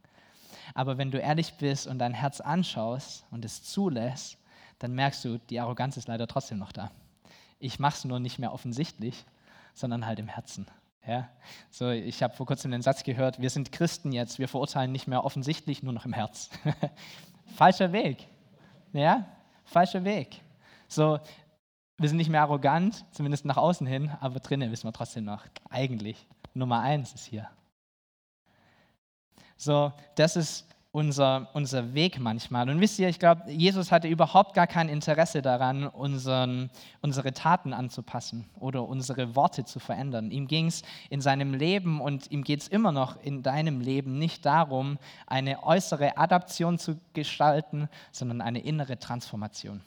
Aber 0.73 0.97
wenn 0.97 1.11
du 1.11 1.19
ehrlich 1.19 1.53
bist 1.55 1.85
und 1.85 1.99
dein 1.99 2.13
Herz 2.13 2.39
anschaust 2.39 3.25
und 3.29 3.43
es 3.43 3.61
zulässt, 3.63 4.37
dann 4.79 4.93
merkst 4.93 5.25
du, 5.25 5.37
die 5.37 5.59
Arroganz 5.59 5.97
ist 5.97 6.07
leider 6.07 6.27
trotzdem 6.27 6.59
noch 6.59 6.71
da. 6.71 6.91
Ich 7.59 7.79
mache 7.79 7.95
es 7.97 8.05
nur 8.05 8.19
nicht 8.19 8.39
mehr 8.39 8.53
offensichtlich, 8.53 9.25
sondern 9.73 10.05
halt 10.05 10.19
im 10.19 10.27
Herzen. 10.27 10.67
Ja? 11.05 11.29
So, 11.71 11.89
ich 11.89 12.21
habe 12.21 12.35
vor 12.35 12.45
kurzem 12.45 12.71
den 12.71 12.81
Satz 12.81 13.03
gehört, 13.03 13.39
wir 13.41 13.49
sind 13.49 13.71
Christen 13.71 14.11
jetzt, 14.11 14.39
wir 14.39 14.47
verurteilen 14.47 14.91
nicht 14.91 15.07
mehr 15.07 15.23
offensichtlich, 15.23 15.83
nur 15.83 15.93
noch 15.93 16.05
im 16.05 16.13
Herz. 16.13 16.49
falscher 17.55 17.91
Weg. 17.91 18.27
Ja? 18.93 19.25
Falscher 19.63 20.03
Weg. 20.03 20.41
So, 20.87 21.19
wir 21.97 22.09
sind 22.09 22.17
nicht 22.17 22.29
mehr 22.29 22.41
arrogant, 22.41 23.05
zumindest 23.11 23.45
nach 23.45 23.57
außen 23.57 23.87
hin, 23.87 24.11
aber 24.19 24.39
drinnen 24.39 24.71
wissen 24.71 24.87
wir 24.87 24.93
trotzdem 24.93 25.25
noch, 25.25 25.45
eigentlich 25.69 26.27
Nummer 26.53 26.81
eins 26.81 27.13
ist 27.13 27.25
hier. 27.25 27.49
So, 29.55 29.91
das 30.15 30.35
ist 30.35 30.67
unser, 30.97 31.49
unser 31.53 31.93
Weg 31.93 32.19
manchmal. 32.19 32.67
Und 32.71 32.81
wisst 32.81 32.97
ihr, 32.97 33.07
ich 33.07 33.19
glaube, 33.19 33.51
Jesus 33.51 33.91
hatte 33.91 34.07
überhaupt 34.07 34.55
gar 34.55 34.65
kein 34.65 34.89
Interesse 34.89 35.43
daran, 35.43 35.85
unseren, 35.85 36.71
unsere 37.01 37.33
Taten 37.33 37.71
anzupassen 37.71 38.49
oder 38.59 38.81
unsere 38.87 39.35
Worte 39.35 39.63
zu 39.63 39.77
verändern. 39.77 40.31
Ihm 40.31 40.47
ging 40.47 40.65
es 40.65 40.81
in 41.11 41.21
seinem 41.21 41.53
Leben 41.53 42.01
und 42.01 42.31
ihm 42.31 42.43
geht 42.43 42.61
es 42.61 42.67
immer 42.67 42.91
noch 42.91 43.21
in 43.21 43.43
deinem 43.43 43.79
Leben 43.79 44.17
nicht 44.17 44.43
darum, 44.43 44.97
eine 45.27 45.61
äußere 45.61 46.17
Adaption 46.17 46.79
zu 46.79 46.99
gestalten, 47.13 47.89
sondern 48.11 48.41
eine 48.41 48.61
innere 48.61 48.97
Transformation. 48.97 49.81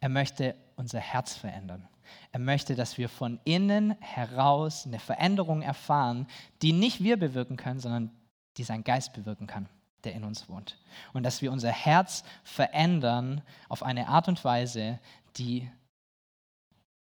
Er 0.00 0.08
möchte 0.08 0.56
unser 0.74 0.98
Herz 0.98 1.36
verändern. 1.36 1.86
Er 2.32 2.40
möchte, 2.40 2.74
dass 2.74 2.98
wir 2.98 3.08
von 3.08 3.38
innen 3.44 3.94
heraus 4.00 4.84
eine 4.84 4.98
Veränderung 4.98 5.62
erfahren, 5.62 6.26
die 6.60 6.72
nicht 6.72 7.04
wir 7.04 7.20
bewirken 7.20 7.56
können, 7.56 7.78
sondern 7.78 8.10
die 8.56 8.64
sein 8.64 8.82
Geist 8.82 9.12
bewirken 9.12 9.46
kann 9.46 9.68
der 10.04 10.14
in 10.14 10.24
uns 10.24 10.48
wohnt. 10.48 10.78
Und 11.12 11.22
dass 11.22 11.42
wir 11.42 11.52
unser 11.52 11.70
Herz 11.70 12.24
verändern 12.44 13.42
auf 13.68 13.82
eine 13.82 14.08
Art 14.08 14.28
und 14.28 14.44
Weise, 14.44 14.98
die 15.36 15.68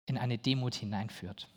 in 0.05 0.17
eine 0.17 0.37
Demut 0.37 0.75
hineinführt. 0.75 1.47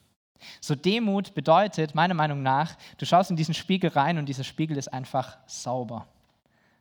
So 0.60 0.74
Demut 0.74 1.34
bedeutet 1.34 1.94
meiner 1.94 2.14
Meinung 2.14 2.42
nach, 2.42 2.76
du 2.98 3.06
schaust 3.06 3.30
in 3.30 3.36
diesen 3.36 3.54
Spiegel 3.54 3.90
rein 3.90 4.18
und 4.18 4.26
dieser 4.26 4.44
Spiegel 4.44 4.76
ist 4.76 4.92
einfach 4.92 5.38
sauber. 5.46 6.06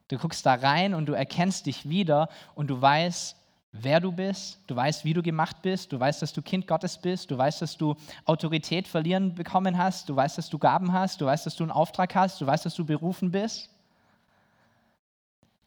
Du 0.07 0.17
guckst 0.17 0.45
da 0.45 0.55
rein 0.55 0.93
und 0.93 1.05
du 1.05 1.13
erkennst 1.13 1.67
dich 1.67 1.87
wieder 1.87 2.27
und 2.55 2.67
du 2.67 2.81
weißt, 2.81 3.37
wer 3.71 3.99
du 4.01 4.11
bist, 4.11 4.59
du 4.67 4.75
weißt, 4.75 5.05
wie 5.05 5.13
du 5.13 5.23
gemacht 5.23 5.61
bist, 5.61 5.93
du 5.93 5.99
weißt, 5.99 6.21
dass 6.21 6.33
du 6.33 6.41
Kind 6.41 6.67
Gottes 6.67 6.97
bist, 6.97 7.31
du 7.31 7.37
weißt, 7.37 7.61
dass 7.61 7.77
du 7.77 7.95
Autorität 8.25 8.87
verlieren 8.87 9.33
bekommen 9.35 9.77
hast, 9.77 10.09
du 10.09 10.15
weißt, 10.15 10.37
dass 10.37 10.49
du 10.49 10.57
Gaben 10.57 10.91
hast, 10.91 11.21
du 11.21 11.25
weißt, 11.25 11.45
dass 11.45 11.55
du 11.55 11.63
einen 11.63 11.71
Auftrag 11.71 12.13
hast, 12.15 12.41
du 12.41 12.47
weißt, 12.47 12.65
dass 12.65 12.75
du 12.75 12.85
berufen 12.85 13.31
bist 13.31 13.69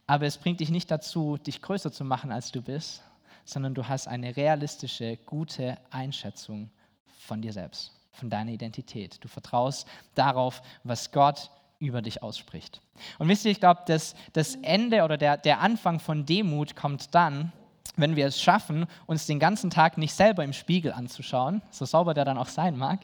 aber 0.07 0.27
es 0.27 0.39
bringt 0.39 0.61
dich 0.61 0.71
nicht 0.71 0.91
dazu, 0.91 1.39
dich 1.39 1.63
größer 1.63 1.93
zu 1.93 2.05
machen, 2.05 2.31
als 2.31 2.53
du 2.53 2.63
bist, 2.63 3.03
sondern 3.45 3.75
du 3.75 3.89
hast 3.89 4.09
eine 4.09 4.37
realistische, 4.37 5.17
gute 5.27 5.79
Einschätzung 5.91 6.71
von 7.19 7.41
dir 7.41 7.53
selbst, 7.53 7.93
von 8.13 8.31
deiner 8.31 8.53
Identität. 8.53 9.23
Du 9.23 9.29
vertraust 9.29 9.87
darauf, 10.15 10.63
was 10.83 11.11
Gott 11.13 11.51
über 11.79 12.03
dich 12.03 12.23
ausspricht. 12.23 12.81
Und 13.19 13.29
wisst 13.29 13.45
ihr, 13.45 13.51
ich 13.51 13.61
glaube, 13.61 13.83
das, 13.87 14.15
das 14.33 14.55
Ende 14.57 15.03
oder 15.05 15.17
der, 15.17 15.37
der 15.37 15.61
Anfang 15.61 16.01
von 16.01 16.25
Demut 16.25 16.77
kommt 16.77 17.15
dann, 17.15 17.53
wenn 17.97 18.17
wir 18.17 18.27
es 18.27 18.41
schaffen, 18.41 18.87
uns 19.07 19.27
den 19.27 19.39
ganzen 19.39 19.71
Tag 19.71 19.99
nicht 19.99 20.15
selber 20.15 20.45
im 20.45 20.53
Spiegel 20.53 20.93
anzuschauen, 20.93 21.63
so 21.71 21.85
sauber 21.85 22.15
der 22.15 22.25
dann 22.25 22.39
auch 22.39 22.49
sein 22.49 22.77
mag, 22.77 23.01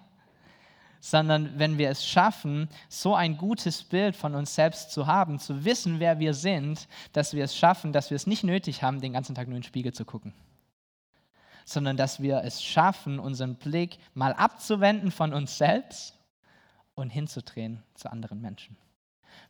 sondern 1.00 1.58
wenn 1.58 1.78
wir 1.78 1.90
es 1.90 2.06
schaffen, 2.06 2.68
so 2.88 3.14
ein 3.14 3.38
gutes 3.38 3.82
Bild 3.82 4.14
von 4.14 4.34
uns 4.34 4.54
selbst 4.54 4.92
zu 4.92 5.06
haben, 5.06 5.38
zu 5.38 5.64
wissen, 5.64 5.98
wer 5.98 6.18
wir 6.18 6.34
sind, 6.34 6.86
dass 7.12 7.32
wir 7.34 7.44
es 7.44 7.56
schaffen, 7.56 7.92
dass 7.92 8.10
wir 8.10 8.16
es 8.16 8.26
nicht 8.26 8.44
nötig 8.44 8.82
haben, 8.82 9.00
den 9.00 9.14
ganzen 9.14 9.34
Tag 9.34 9.48
nur 9.48 9.56
in 9.56 9.62
den 9.62 9.66
Spiegel 9.66 9.92
zu 9.92 10.04
gucken, 10.04 10.34
sondern 11.64 11.96
dass 11.96 12.20
wir 12.20 12.42
es 12.44 12.62
schaffen, 12.62 13.18
unseren 13.18 13.56
Blick 13.56 13.98
mal 14.14 14.34
abzuwenden 14.34 15.10
von 15.10 15.32
uns 15.32 15.56
selbst 15.56 16.18
und 16.94 17.10
hinzudrehen 17.10 17.82
zu 17.94 18.12
anderen 18.12 18.40
Menschen. 18.40 18.76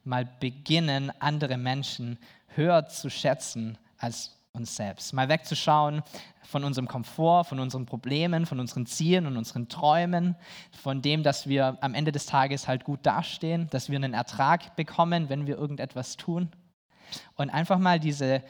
Mal 0.04 0.28
beginnen, 0.38 1.12
andere 1.20 1.58
Menschen 1.58 2.18
höher 2.54 2.86
zu 2.86 3.10
schätzen 3.10 3.76
als 3.98 4.39
uns 4.52 4.76
selbst. 4.76 5.12
Mal 5.12 5.28
wegzuschauen 5.28 6.02
von 6.42 6.64
unserem 6.64 6.88
Komfort, 6.88 7.44
von 7.44 7.60
unseren 7.60 7.86
Problemen, 7.86 8.46
von 8.46 8.58
unseren 8.58 8.86
Zielen 8.86 9.26
und 9.26 9.36
unseren 9.36 9.68
Träumen, 9.68 10.36
von 10.72 11.02
dem, 11.02 11.22
dass 11.22 11.46
wir 11.46 11.78
am 11.80 11.94
Ende 11.94 12.12
des 12.12 12.26
Tages 12.26 12.66
halt 12.66 12.84
gut 12.84 13.00
dastehen, 13.04 13.68
dass 13.70 13.90
wir 13.90 13.96
einen 13.96 14.14
Ertrag 14.14 14.76
bekommen, 14.76 15.28
wenn 15.28 15.46
wir 15.46 15.56
irgendetwas 15.56 16.16
tun. 16.16 16.50
Und 17.36 17.50
einfach 17.50 17.78
mal 17.78 18.00
diese, 18.00 18.42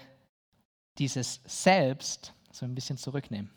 dieses 0.99 1.40
Selbst 1.45 2.35
so 2.50 2.64
ein 2.64 2.75
bisschen 2.75 2.97
zurücknehmen 2.97 3.50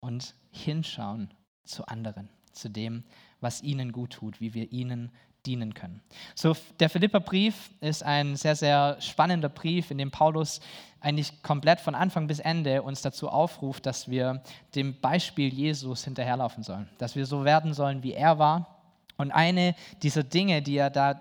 und 0.00 0.34
hinschauen 0.50 1.32
zu 1.64 1.86
anderen, 1.86 2.28
zu 2.52 2.68
dem, 2.68 3.04
was 3.40 3.62
ihnen 3.62 3.92
gut 3.92 4.14
tut, 4.14 4.40
wie 4.40 4.54
wir 4.54 4.72
ihnen 4.72 5.12
dienen 5.46 5.74
können. 5.74 6.02
So, 6.34 6.56
der 6.80 6.90
Philipperbrief 6.90 7.70
ist 7.80 8.02
ein 8.02 8.36
sehr, 8.36 8.56
sehr 8.56 9.00
spannender 9.00 9.48
Brief, 9.48 9.90
in 9.90 9.98
dem 9.98 10.10
Paulus 10.10 10.60
eigentlich 11.00 11.42
komplett 11.42 11.80
von 11.80 11.94
Anfang 11.94 12.26
bis 12.26 12.40
Ende 12.40 12.82
uns 12.82 13.02
dazu 13.02 13.28
aufruft, 13.28 13.86
dass 13.86 14.08
wir 14.08 14.42
dem 14.74 15.00
Beispiel 15.00 15.52
Jesus 15.52 16.04
hinterherlaufen 16.04 16.62
sollen, 16.62 16.88
dass 16.98 17.14
wir 17.14 17.24
so 17.24 17.44
werden 17.44 17.72
sollen, 17.72 18.02
wie 18.02 18.12
er 18.12 18.38
war. 18.38 18.78
Und 19.16 19.30
eine 19.32 19.74
dieser 20.02 20.24
Dinge, 20.24 20.62
die 20.62 20.76
er 20.76 20.90
da 20.90 21.20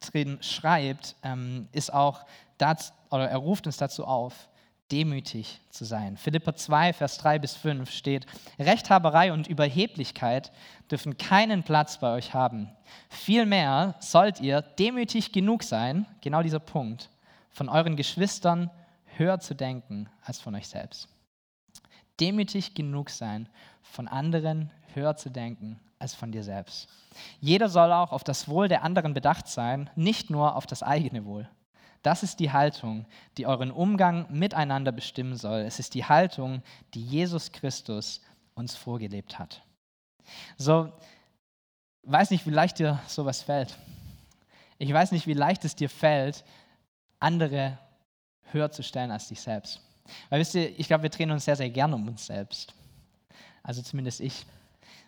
drin 0.00 0.38
schreibt, 0.40 1.16
ähm, 1.22 1.68
ist 1.72 1.92
auch, 1.92 2.24
das, 2.58 2.92
oder 3.10 3.28
er 3.28 3.38
ruft 3.38 3.66
uns 3.66 3.76
dazu 3.76 4.06
auf, 4.06 4.48
demütig 4.94 5.60
zu 5.70 5.84
sein. 5.84 6.16
Philippa 6.16 6.54
2, 6.54 6.92
Vers 6.92 7.18
3 7.18 7.40
bis 7.40 7.56
5 7.56 7.90
steht, 7.90 8.26
Rechthaberei 8.60 9.32
und 9.32 9.48
Überheblichkeit 9.48 10.52
dürfen 10.88 11.18
keinen 11.18 11.64
Platz 11.64 11.98
bei 11.98 12.14
euch 12.14 12.32
haben. 12.32 12.70
Vielmehr 13.08 13.96
sollt 13.98 14.40
ihr 14.40 14.62
demütig 14.62 15.32
genug 15.32 15.64
sein, 15.64 16.06
genau 16.20 16.44
dieser 16.44 16.60
Punkt, 16.60 17.10
von 17.50 17.68
euren 17.68 17.96
Geschwistern 17.96 18.70
höher 19.16 19.40
zu 19.40 19.56
denken 19.56 20.08
als 20.22 20.40
von 20.40 20.54
euch 20.54 20.68
selbst. 20.68 21.08
Demütig 22.20 22.76
genug 22.76 23.10
sein, 23.10 23.48
von 23.82 24.06
anderen 24.06 24.70
höher 24.94 25.16
zu 25.16 25.28
denken 25.28 25.80
als 25.98 26.14
von 26.14 26.30
dir 26.30 26.44
selbst. 26.44 26.88
Jeder 27.40 27.68
soll 27.68 27.92
auch 27.92 28.12
auf 28.12 28.22
das 28.22 28.46
Wohl 28.46 28.68
der 28.68 28.84
anderen 28.84 29.12
bedacht 29.12 29.48
sein, 29.48 29.90
nicht 29.96 30.30
nur 30.30 30.54
auf 30.54 30.66
das 30.68 30.84
eigene 30.84 31.24
Wohl. 31.24 31.48
Das 32.04 32.22
ist 32.22 32.38
die 32.38 32.52
Haltung, 32.52 33.06
die 33.38 33.46
euren 33.46 33.70
Umgang 33.70 34.26
miteinander 34.30 34.92
bestimmen 34.92 35.36
soll. 35.36 35.60
Es 35.60 35.78
ist 35.78 35.94
die 35.94 36.04
Haltung, 36.04 36.62
die 36.92 37.02
Jesus 37.02 37.50
Christus 37.50 38.20
uns 38.54 38.76
vorgelebt 38.76 39.38
hat. 39.38 39.62
So, 40.58 40.92
weiß 42.02 42.30
nicht, 42.30 42.46
wie 42.46 42.50
leicht 42.50 42.78
dir 42.78 43.00
sowas 43.06 43.42
fällt. 43.42 43.78
Ich 44.76 44.92
weiß 44.92 45.12
nicht, 45.12 45.26
wie 45.26 45.32
leicht 45.32 45.64
es 45.64 45.76
dir 45.76 45.88
fällt, 45.88 46.44
andere 47.20 47.78
höher 48.50 48.70
zu 48.70 48.82
stellen 48.82 49.10
als 49.10 49.28
dich 49.28 49.40
selbst. 49.40 49.80
Weil 50.28 50.40
wisst 50.40 50.54
ihr, 50.56 50.78
ich 50.78 50.86
glaube, 50.86 51.04
wir 51.04 51.10
drehen 51.10 51.30
uns 51.30 51.46
sehr, 51.46 51.56
sehr 51.56 51.70
gern 51.70 51.94
um 51.94 52.06
uns 52.06 52.26
selbst. 52.26 52.74
Also 53.62 53.80
zumindest 53.80 54.20
ich. 54.20 54.44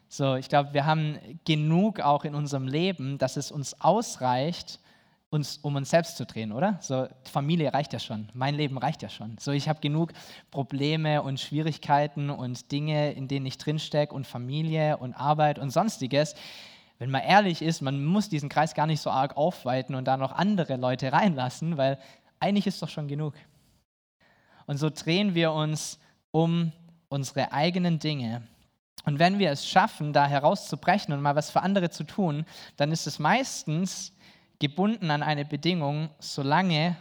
So, 0.09 0.37
ich 0.37 0.49
glaube, 0.49 0.73
wir 0.73 0.87
haben 0.87 1.19
genug 1.45 2.01
auch 2.01 2.25
in 2.25 2.35
unserem 2.35 2.67
Leben, 2.67 3.19
dass 3.19 3.37
es 3.37 3.53
uns 3.53 3.79
ausreicht, 3.83 4.81
uns 5.31 5.59
um 5.59 5.75
uns 5.75 5.91
selbst 5.91 6.17
zu 6.17 6.25
drehen, 6.25 6.53
oder? 6.53 6.79
So, 6.81 7.09
Familie 7.25 7.73
reicht 7.73 7.93
ja 7.93 7.99
schon, 7.99 8.29
mein 8.33 8.55
Leben 8.55 8.79
reicht 8.79 9.03
ja 9.03 9.09
schon. 9.09 9.37
So, 9.39 9.51
ich 9.51 9.69
habe 9.69 9.81
genug 9.81 10.13
Probleme 10.51 11.23
und 11.23 11.41
Schwierigkeiten 11.41 12.31
und 12.31 12.71
Dinge, 12.71 13.13
in 13.13 13.29
denen 13.29 13.47
ich 13.47 13.59
drinstecke 13.59 14.15
und 14.15 14.27
Familie 14.27 14.99
und 14.99 15.15
Arbeit 15.15 15.59
und 15.59 15.71
sonstiges. 15.71 16.35
Wenn 16.99 17.11
man 17.11 17.23
ehrlich 17.23 17.61
ist, 17.61 17.83
man 17.83 18.05
muss 18.05 18.29
diesen 18.29 18.49
Kreis 18.49 18.75
gar 18.75 18.87
nicht 18.87 19.01
so 19.01 19.11
arg 19.11 19.37
aufweiten 19.37 19.95
und 19.95 20.07
da 20.07 20.17
noch 20.17 20.33
andere 20.33 20.77
Leute 20.77 21.13
reinlassen, 21.13 21.77
weil 21.77 21.99
eigentlich 22.39 22.67
ist 22.67 22.81
doch 22.81 22.89
schon 22.89 23.09
genug. 23.09 23.35
Und 24.67 24.79
so 24.79 24.91
drehen 24.91 25.35
wir 25.35 25.53
uns 25.53 25.99
um 26.31 26.73
unsere 27.09 27.53
eigenen 27.53 27.99
Dinge. 27.99 28.43
Und 29.05 29.19
wenn 29.19 29.39
wir 29.39 29.51
es 29.51 29.67
schaffen, 29.69 30.13
da 30.13 30.27
herauszubrechen 30.27 31.15
und 31.15 31.21
mal 31.21 31.37
was 31.37 31.51
für 31.51 31.63
andere 31.63 31.91
zu 31.91 32.05
tun, 32.05 32.45
dann 32.77 32.91
ist 32.91 33.07
es 33.07 33.19
meistens 33.19 34.13
gebunden 34.59 35.11
an 35.11 35.23
eine 35.23 35.45
Bedingung, 35.45 36.11
solange 36.19 36.97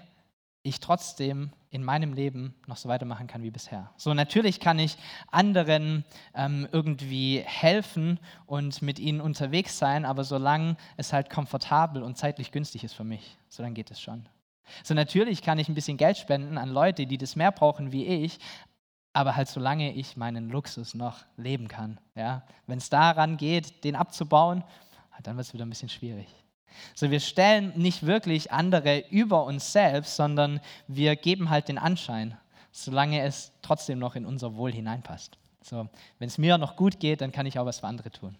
ich 0.63 0.79
trotzdem 0.79 1.51
in 1.69 1.83
meinem 1.83 2.13
Leben 2.13 2.55
noch 2.67 2.77
so 2.77 2.89
weitermachen 2.89 3.27
kann 3.27 3.43
wie 3.43 3.51
bisher. 3.51 3.91
So 3.97 4.13
natürlich 4.13 4.59
kann 4.59 4.79
ich 4.79 4.97
anderen 5.29 6.05
ähm, 6.33 6.67
irgendwie 6.71 7.43
helfen 7.45 8.19
und 8.45 8.81
mit 8.81 8.97
ihnen 8.97 9.21
unterwegs 9.21 9.77
sein, 9.77 10.05
aber 10.05 10.23
solange 10.23 10.77
es 10.97 11.13
halt 11.13 11.29
komfortabel 11.29 12.01
und 12.01 12.17
zeitlich 12.17 12.51
günstig 12.51 12.83
ist 12.83 12.93
für 12.93 13.03
mich, 13.03 13.37
so 13.49 13.61
dann 13.61 13.73
geht 13.73 13.91
es 13.91 14.01
schon. 14.01 14.27
So 14.83 14.93
natürlich 14.93 15.41
kann 15.43 15.59
ich 15.59 15.69
ein 15.69 15.75
bisschen 15.75 15.97
Geld 15.97 16.17
spenden 16.17 16.57
an 16.57 16.69
Leute, 16.69 17.05
die 17.05 17.17
das 17.17 17.35
mehr 17.35 17.51
brauchen 17.51 17.91
wie 17.91 18.05
ich, 18.05 18.39
aber 19.13 19.35
halt 19.35 19.47
solange 19.47 19.93
ich 19.93 20.17
meinen 20.17 20.49
Luxus 20.49 20.95
noch 20.95 21.25
leben 21.37 21.67
kann. 21.67 21.99
Ja? 22.15 22.43
Wenn 22.67 22.79
es 22.79 22.89
daran 22.89 23.37
geht, 23.37 23.83
den 23.83 23.95
abzubauen, 23.95 24.63
dann 25.23 25.37
wird 25.37 25.47
es 25.47 25.53
wieder 25.53 25.65
ein 25.65 25.69
bisschen 25.69 25.89
schwierig. 25.89 26.27
So, 26.93 27.11
wir 27.11 27.19
stellen 27.19 27.73
nicht 27.75 28.05
wirklich 28.05 28.51
andere 28.51 29.05
über 29.09 29.45
uns 29.45 29.71
selbst, 29.71 30.15
sondern 30.15 30.59
wir 30.87 31.15
geben 31.15 31.49
halt 31.49 31.67
den 31.67 31.77
Anschein, 31.77 32.37
solange 32.71 33.21
es 33.21 33.51
trotzdem 33.61 33.99
noch 33.99 34.15
in 34.15 34.25
unser 34.25 34.55
Wohl 34.55 34.71
hineinpasst. 34.71 35.37
So, 35.61 35.87
wenn 36.19 36.27
es 36.27 36.37
mir 36.37 36.57
noch 36.57 36.75
gut 36.75 36.99
geht, 36.99 37.21
dann 37.21 37.31
kann 37.31 37.45
ich 37.45 37.57
auch 37.57 37.65
was 37.65 37.79
für 37.79 37.87
andere 37.87 38.11
tun. 38.11 38.37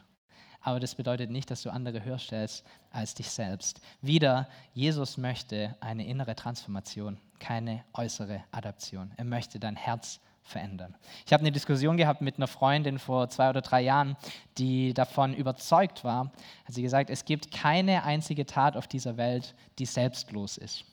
Aber 0.61 0.79
das 0.79 0.95
bedeutet 0.95 1.29
nicht, 1.29 1.51
dass 1.51 1.61
du 1.61 1.69
andere 1.69 2.03
höher 2.03 2.17
stellst 2.17 2.65
als 2.91 3.13
dich 3.13 3.29
selbst. 3.29 3.81
Wieder, 4.01 4.49
Jesus 4.73 5.17
möchte 5.17 5.75
eine 5.79 6.07
innere 6.07 6.35
Transformation, 6.35 7.19
keine 7.39 7.83
äußere 7.93 8.43
Adaption. 8.51 9.11
Er 9.15 9.25
möchte 9.25 9.59
dein 9.59 9.75
Herz 9.75 10.19
verändern. 10.45 10.95
Ich 11.25 11.33
habe 11.33 11.41
eine 11.41 11.51
Diskussion 11.51 11.97
gehabt 11.97 12.21
mit 12.21 12.37
einer 12.37 12.47
Freundin 12.47 12.99
vor 12.99 13.29
zwei 13.29 13.49
oder 13.49 13.61
drei 13.61 13.81
Jahren, 13.81 14.15
die 14.57 14.93
davon 14.93 15.33
überzeugt 15.33 16.03
war, 16.03 16.31
hat 16.65 16.73
sie 16.75 16.83
gesagt, 16.83 17.09
es 17.09 17.25
gibt 17.25 17.51
keine 17.51 18.03
einzige 18.03 18.45
Tat 18.45 18.77
auf 18.77 18.87
dieser 18.87 19.17
Welt, 19.17 19.55
die 19.79 19.85
selbstlos 19.85 20.57
ist. 20.57 20.85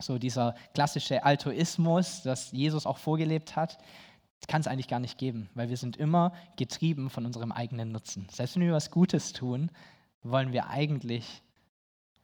So 0.00 0.18
dieser 0.18 0.54
klassische 0.74 1.24
Altruismus, 1.24 2.22
das 2.22 2.52
Jesus 2.52 2.86
auch 2.86 2.98
vorgelebt 2.98 3.56
hat, 3.56 3.78
kann 4.46 4.60
es 4.60 4.66
eigentlich 4.66 4.88
gar 4.88 5.00
nicht 5.00 5.18
geben, 5.18 5.48
weil 5.54 5.68
wir 5.68 5.76
sind 5.76 5.96
immer 5.96 6.32
getrieben 6.56 7.08
von 7.10 7.24
unserem 7.24 7.52
eigenen 7.52 7.92
Nutzen. 7.92 8.26
Selbst 8.30 8.56
wenn 8.56 8.62
wir 8.62 8.72
was 8.72 8.90
Gutes 8.90 9.32
tun, 9.32 9.70
wollen 10.22 10.52
wir 10.52 10.68
eigentlich 10.68 11.42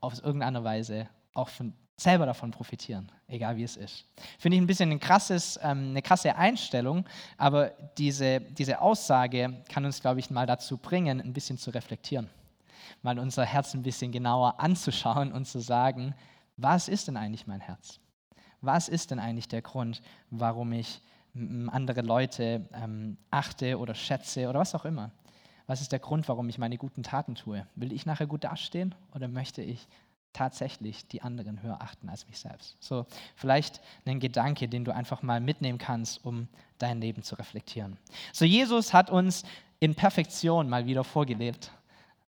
auf 0.01 0.23
irgendeine 0.23 0.65
Weise 0.65 1.09
auch 1.35 1.49
von 1.49 1.73
selber 1.97 2.27
davon 2.27 2.51
profitieren, 2.51 3.11
egal 3.29 3.57
wie 3.57 3.63
es 3.63 3.77
ist. 3.77 4.05
Finde 4.39 4.57
ich 4.57 4.63
ein 4.63 4.67
bisschen 4.67 4.91
ein 4.91 4.99
krasses, 4.99 5.59
ähm, 5.63 5.91
eine 5.91 6.03
krasse 6.03 6.35
Einstellung, 6.35 7.05
aber 7.39 7.71
diese, 7.99 8.41
diese 8.41 8.81
Aussage 8.81 9.63
kann 9.69 9.85
uns, 9.85 10.01
glaube 10.01 10.21
ich, 10.21 10.31
mal 10.31 10.47
dazu 10.47 10.77
bringen, 10.77 11.21
ein 11.21 11.33
bisschen 11.33 11.57
zu 11.57 11.71
reflektieren, 11.71 12.29
mal 13.03 13.19
unser 13.19 13.45
Herz 13.45 13.75
ein 13.75 13.83
bisschen 13.83 14.11
genauer 14.11 14.59
anzuschauen 14.59 15.33
und 15.33 15.47
zu 15.47 15.61
sagen, 15.61 16.15
was 16.57 16.89
ist 16.89 17.09
denn 17.09 17.17
eigentlich 17.17 17.47
mein 17.47 17.61
Herz? 17.61 18.01
Was 18.61 18.89
ist 18.89 19.11
denn 19.11 19.19
eigentlich 19.19 19.49
der 19.49 19.63
Grund, 19.63 20.03
warum 20.31 20.73
ich 20.73 21.01
andere 21.69 22.01
Leute 22.01 22.69
ähm, 22.73 23.19
achte 23.31 23.79
oder 23.79 23.95
schätze 23.95 24.49
oder 24.49 24.61
was 24.61 24.75
auch 24.75 24.85
immer? 24.85 25.11
Was 25.67 25.81
ist 25.81 25.93
der 25.93 25.99
Grund, 25.99 26.29
warum 26.29 26.49
ich 26.49 26.59
meine 26.59 26.77
guten 26.77 27.03
Taten 27.03 27.35
tue? 27.35 27.67
Will 27.75 27.93
ich 27.93 28.07
nachher 28.07 28.27
gut 28.27 28.45
dastehen 28.45 28.95
oder 29.15 29.29
möchte 29.29 29.63
ich 29.63 29.89
tatsächlich 30.35 31.07
die 31.09 31.23
anderen 31.23 31.63
höher 31.63 31.81
achten 31.81 32.11
als 32.11 32.27
mich 32.27 32.39
selbst. 32.39 32.77
So, 32.81 33.07
vielleicht 33.37 33.81
ein 34.05 34.21
Gedanke, 34.21 34.69
den 34.69 34.85
du 34.85 34.95
einfach 34.95 35.23
mal 35.23 35.41
mitnehmen 35.41 35.79
kannst, 35.79 36.23
um 36.25 36.49
dein 36.79 37.01
Leben 37.01 37.23
zu 37.23 37.37
reflektieren. 37.37 37.97
So, 38.33 38.45
Jesus 38.45 38.93
hat 38.93 39.09
uns 39.09 39.45
in 39.81 39.95
Perfektion 39.95 40.69
mal 40.69 40.87
wieder 40.87 41.05
vorgelebt, 41.05 41.71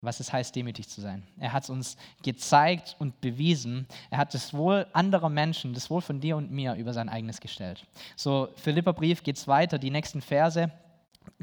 was 0.00 0.20
es 0.20 0.32
heißt, 0.32 0.54
demütig 0.54 0.88
zu 0.88 1.00
sein. 1.00 1.22
Er 1.38 1.52
hat 1.52 1.64
es 1.64 1.70
uns 1.70 1.96
gezeigt 2.22 2.94
und 2.98 3.20
bewiesen. 3.22 3.86
Er 4.10 4.18
hat 4.18 4.34
das 4.34 4.52
Wohl 4.52 4.86
anderer 4.92 5.30
Menschen, 5.30 5.72
das 5.72 5.88
Wohl 5.88 6.02
von 6.02 6.20
dir 6.20 6.36
und 6.36 6.50
mir 6.50 6.74
über 6.74 6.92
sein 6.92 7.08
eigenes 7.08 7.40
gestellt. 7.40 7.86
So, 8.16 8.48
Philipperbrief 8.56 9.22
geht 9.22 9.36
es 9.36 9.48
weiter, 9.48 9.78
die 9.78 9.90
nächsten 9.90 10.20
Verse. 10.20 10.70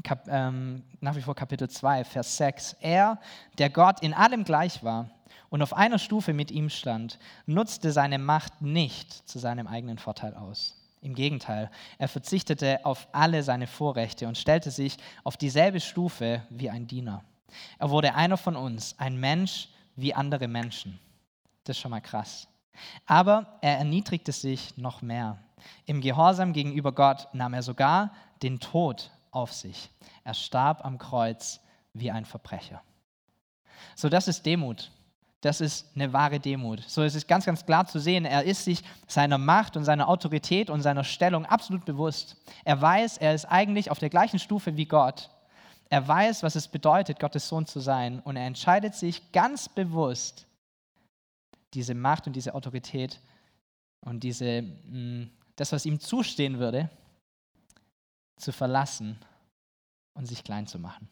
Kap, 0.04 0.28
ähm, 0.28 0.84
nach 1.00 1.16
wie 1.16 1.22
vor 1.22 1.34
Kapitel 1.34 1.68
2, 1.68 2.04
Vers 2.04 2.36
6. 2.36 2.76
Er, 2.80 3.18
der 3.58 3.68
Gott 3.68 4.00
in 4.00 4.14
allem 4.14 4.44
gleich 4.44 4.84
war, 4.84 5.10
und 5.52 5.60
auf 5.60 5.74
einer 5.74 5.98
Stufe 5.98 6.32
mit 6.32 6.50
ihm 6.50 6.70
stand, 6.70 7.18
nutzte 7.44 7.92
seine 7.92 8.18
Macht 8.18 8.62
nicht 8.62 9.12
zu 9.28 9.38
seinem 9.38 9.66
eigenen 9.66 9.98
Vorteil 9.98 10.32
aus. 10.32 10.78
Im 11.02 11.14
Gegenteil, 11.14 11.70
er 11.98 12.08
verzichtete 12.08 12.86
auf 12.86 13.06
alle 13.12 13.42
seine 13.42 13.66
Vorrechte 13.66 14.26
und 14.26 14.38
stellte 14.38 14.70
sich 14.70 14.96
auf 15.24 15.36
dieselbe 15.36 15.80
Stufe 15.80 16.40
wie 16.48 16.70
ein 16.70 16.86
Diener. 16.86 17.22
Er 17.78 17.90
wurde 17.90 18.14
einer 18.14 18.38
von 18.38 18.56
uns, 18.56 18.98
ein 18.98 19.20
Mensch 19.20 19.68
wie 19.94 20.14
andere 20.14 20.48
Menschen. 20.48 20.98
Das 21.64 21.76
ist 21.76 21.82
schon 21.82 21.90
mal 21.90 22.00
krass. 22.00 22.48
Aber 23.04 23.58
er 23.60 23.76
erniedrigte 23.76 24.32
sich 24.32 24.78
noch 24.78 25.02
mehr. 25.02 25.36
Im 25.84 26.00
Gehorsam 26.00 26.54
gegenüber 26.54 26.92
Gott 26.92 27.28
nahm 27.34 27.52
er 27.52 27.62
sogar 27.62 28.14
den 28.42 28.58
Tod 28.58 29.10
auf 29.30 29.52
sich. 29.52 29.90
Er 30.24 30.32
starb 30.32 30.82
am 30.82 30.96
Kreuz 30.96 31.60
wie 31.92 32.10
ein 32.10 32.24
Verbrecher. 32.24 32.80
So, 33.94 34.08
das 34.08 34.28
ist 34.28 34.46
Demut 34.46 34.90
das 35.42 35.60
ist 35.60 35.88
eine 35.96 36.12
wahre 36.12 36.38
Demut. 36.38 36.82
So 36.86 37.02
es 37.02 37.16
ist 37.16 37.26
ganz, 37.26 37.44
ganz 37.44 37.66
klar 37.66 37.86
zu 37.86 37.98
sehen, 37.98 38.24
er 38.24 38.44
ist 38.44 38.64
sich 38.64 38.82
seiner 39.08 39.38
Macht 39.38 39.76
und 39.76 39.84
seiner 39.84 40.08
Autorität 40.08 40.70
und 40.70 40.82
seiner 40.82 41.02
Stellung 41.02 41.44
absolut 41.46 41.84
bewusst. 41.84 42.36
Er 42.64 42.80
weiß, 42.80 43.18
er 43.18 43.34
ist 43.34 43.46
eigentlich 43.46 43.90
auf 43.90 43.98
der 43.98 44.08
gleichen 44.08 44.38
Stufe 44.38 44.76
wie 44.76 44.86
Gott. 44.86 45.30
Er 45.90 46.06
weiß, 46.06 46.44
was 46.44 46.54
es 46.54 46.68
bedeutet, 46.68 47.18
Gottes 47.18 47.48
Sohn 47.48 47.66
zu 47.66 47.80
sein. 47.80 48.20
Und 48.20 48.36
er 48.36 48.46
entscheidet 48.46 48.94
sich 48.94 49.32
ganz 49.32 49.68
bewusst, 49.68 50.46
diese 51.74 51.94
Macht 51.94 52.28
und 52.28 52.34
diese 52.34 52.54
Autorität 52.54 53.20
und 54.00 54.22
diese, 54.22 54.62
mm, 54.62 55.28
das, 55.56 55.72
was 55.72 55.86
ihm 55.86 55.98
zustehen 55.98 56.60
würde, 56.60 56.88
zu 58.36 58.52
verlassen 58.52 59.18
und 60.14 60.26
sich 60.26 60.44
klein 60.44 60.68
zu 60.68 60.78
machen 60.78 61.08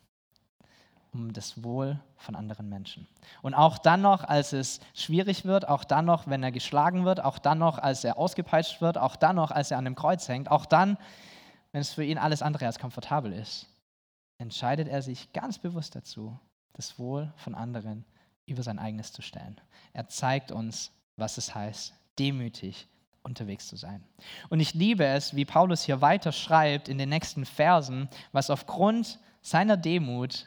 um 1.12 1.32
das 1.32 1.62
Wohl 1.64 1.98
von 2.16 2.36
anderen 2.36 2.68
Menschen. 2.68 3.08
Und 3.42 3.54
auch 3.54 3.78
dann 3.78 4.02
noch, 4.02 4.24
als 4.24 4.52
es 4.52 4.80
schwierig 4.94 5.44
wird, 5.44 5.68
auch 5.68 5.84
dann 5.84 6.04
noch, 6.04 6.26
wenn 6.28 6.42
er 6.42 6.52
geschlagen 6.52 7.04
wird, 7.04 7.22
auch 7.22 7.38
dann 7.38 7.58
noch, 7.58 7.78
als 7.78 8.04
er 8.04 8.16
ausgepeitscht 8.16 8.80
wird, 8.80 8.98
auch 8.98 9.16
dann 9.16 9.36
noch, 9.36 9.50
als 9.50 9.70
er 9.70 9.78
an 9.78 9.84
dem 9.84 9.96
Kreuz 9.96 10.28
hängt, 10.28 10.50
auch 10.50 10.66
dann, 10.66 10.96
wenn 11.72 11.80
es 11.80 11.92
für 11.92 12.04
ihn 12.04 12.18
alles 12.18 12.42
andere 12.42 12.66
als 12.66 12.78
komfortabel 12.78 13.32
ist, 13.32 13.66
entscheidet 14.38 14.88
er 14.88 15.02
sich 15.02 15.32
ganz 15.32 15.58
bewusst 15.58 15.94
dazu, 15.94 16.38
das 16.72 16.98
Wohl 16.98 17.32
von 17.36 17.54
anderen 17.54 18.04
über 18.46 18.62
sein 18.62 18.78
eigenes 18.78 19.12
zu 19.12 19.22
stellen. 19.22 19.60
Er 19.92 20.08
zeigt 20.08 20.52
uns, 20.52 20.92
was 21.16 21.38
es 21.38 21.54
heißt, 21.54 21.94
demütig 22.18 22.88
unterwegs 23.22 23.68
zu 23.68 23.76
sein. 23.76 24.02
Und 24.48 24.60
ich 24.60 24.74
liebe 24.74 25.04
es, 25.04 25.36
wie 25.36 25.44
Paulus 25.44 25.82
hier 25.82 26.00
weiter 26.00 26.32
schreibt 26.32 26.88
in 26.88 26.98
den 26.98 27.08
nächsten 27.08 27.44
Versen, 27.44 28.08
was 28.32 28.50
aufgrund 28.50 29.18
seiner 29.42 29.76
Demut 29.76 30.46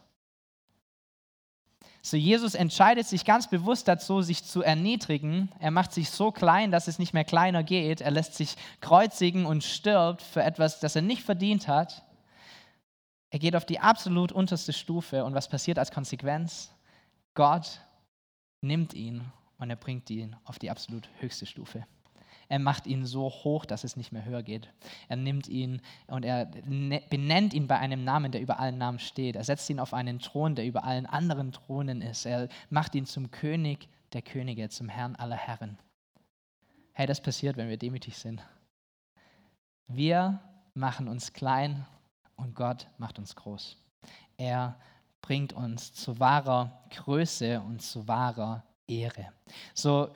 So 2.03 2.17
Jesus 2.17 2.55
entscheidet 2.55 3.05
sich 3.05 3.25
ganz 3.25 3.47
bewusst 3.47 3.87
dazu, 3.87 4.21
sich 4.21 4.43
zu 4.43 4.63
erniedrigen. 4.63 5.49
Er 5.59 5.69
macht 5.69 5.93
sich 5.93 6.09
so 6.09 6.31
klein, 6.31 6.71
dass 6.71 6.87
es 6.87 6.97
nicht 6.97 7.13
mehr 7.13 7.23
kleiner 7.23 7.63
geht. 7.63 8.01
Er 8.01 8.09
lässt 8.09 8.33
sich 8.33 8.55
kreuzigen 8.79 9.45
und 9.45 9.63
stirbt 9.63 10.23
für 10.23 10.41
etwas, 10.41 10.79
das 10.79 10.95
er 10.95 11.03
nicht 11.03 11.21
verdient 11.21 11.67
hat. 11.67 12.03
Er 13.29 13.39
geht 13.39 13.55
auf 13.55 13.65
die 13.65 13.79
absolut 13.79 14.31
unterste 14.31 14.73
Stufe 14.73 15.23
und 15.23 15.35
was 15.35 15.47
passiert 15.47 15.77
als 15.77 15.91
Konsequenz? 15.91 16.71
Gott 17.35 17.81
nimmt 18.61 18.93
ihn 18.93 19.23
und 19.57 19.69
er 19.69 19.75
bringt 19.75 20.09
ihn 20.09 20.35
auf 20.43 20.59
die 20.59 20.71
absolut 20.71 21.07
höchste 21.19 21.45
Stufe. 21.45 21.85
Er 22.51 22.59
macht 22.59 22.85
ihn 22.85 23.05
so 23.05 23.29
hoch, 23.29 23.63
dass 23.63 23.85
es 23.85 23.95
nicht 23.95 24.11
mehr 24.11 24.25
höher 24.25 24.43
geht. 24.43 24.67
Er 25.07 25.15
nimmt 25.15 25.47
ihn 25.47 25.81
und 26.07 26.25
er 26.25 26.51
ne-, 26.65 27.01
benennt 27.09 27.53
ihn 27.53 27.65
bei 27.65 27.79
einem 27.79 28.03
Namen, 28.03 28.33
der 28.33 28.41
über 28.41 28.59
allen 28.59 28.77
Namen 28.77 28.99
steht. 28.99 29.37
Er 29.37 29.45
setzt 29.45 29.69
ihn 29.69 29.79
auf 29.79 29.93
einen 29.93 30.19
Thron, 30.19 30.55
der 30.55 30.65
über 30.65 30.83
allen 30.83 31.05
anderen 31.05 31.53
Thronen 31.53 32.01
ist. 32.01 32.25
Er 32.25 32.49
macht 32.69 32.93
ihn 32.93 33.05
zum 33.05 33.31
König 33.31 33.87
der 34.11 34.21
Könige, 34.21 34.67
zum 34.67 34.89
Herrn 34.89 35.15
aller 35.15 35.37
Herren. 35.37 35.77
Hey, 36.91 37.07
das 37.07 37.21
passiert, 37.21 37.55
wenn 37.55 37.69
wir 37.69 37.77
demütig 37.77 38.17
sind. 38.17 38.43
Wir 39.87 40.41
machen 40.73 41.07
uns 41.07 41.31
klein 41.31 41.85
und 42.35 42.53
Gott 42.53 42.85
macht 42.97 43.17
uns 43.17 43.33
groß. 43.33 43.77
Er 44.35 44.77
bringt 45.21 45.53
uns 45.53 45.93
zu 45.93 46.19
wahrer 46.19 46.83
Größe 46.89 47.61
und 47.61 47.81
zu 47.81 48.09
wahrer 48.09 48.65
Ehre. 48.87 49.31
So 49.73 50.11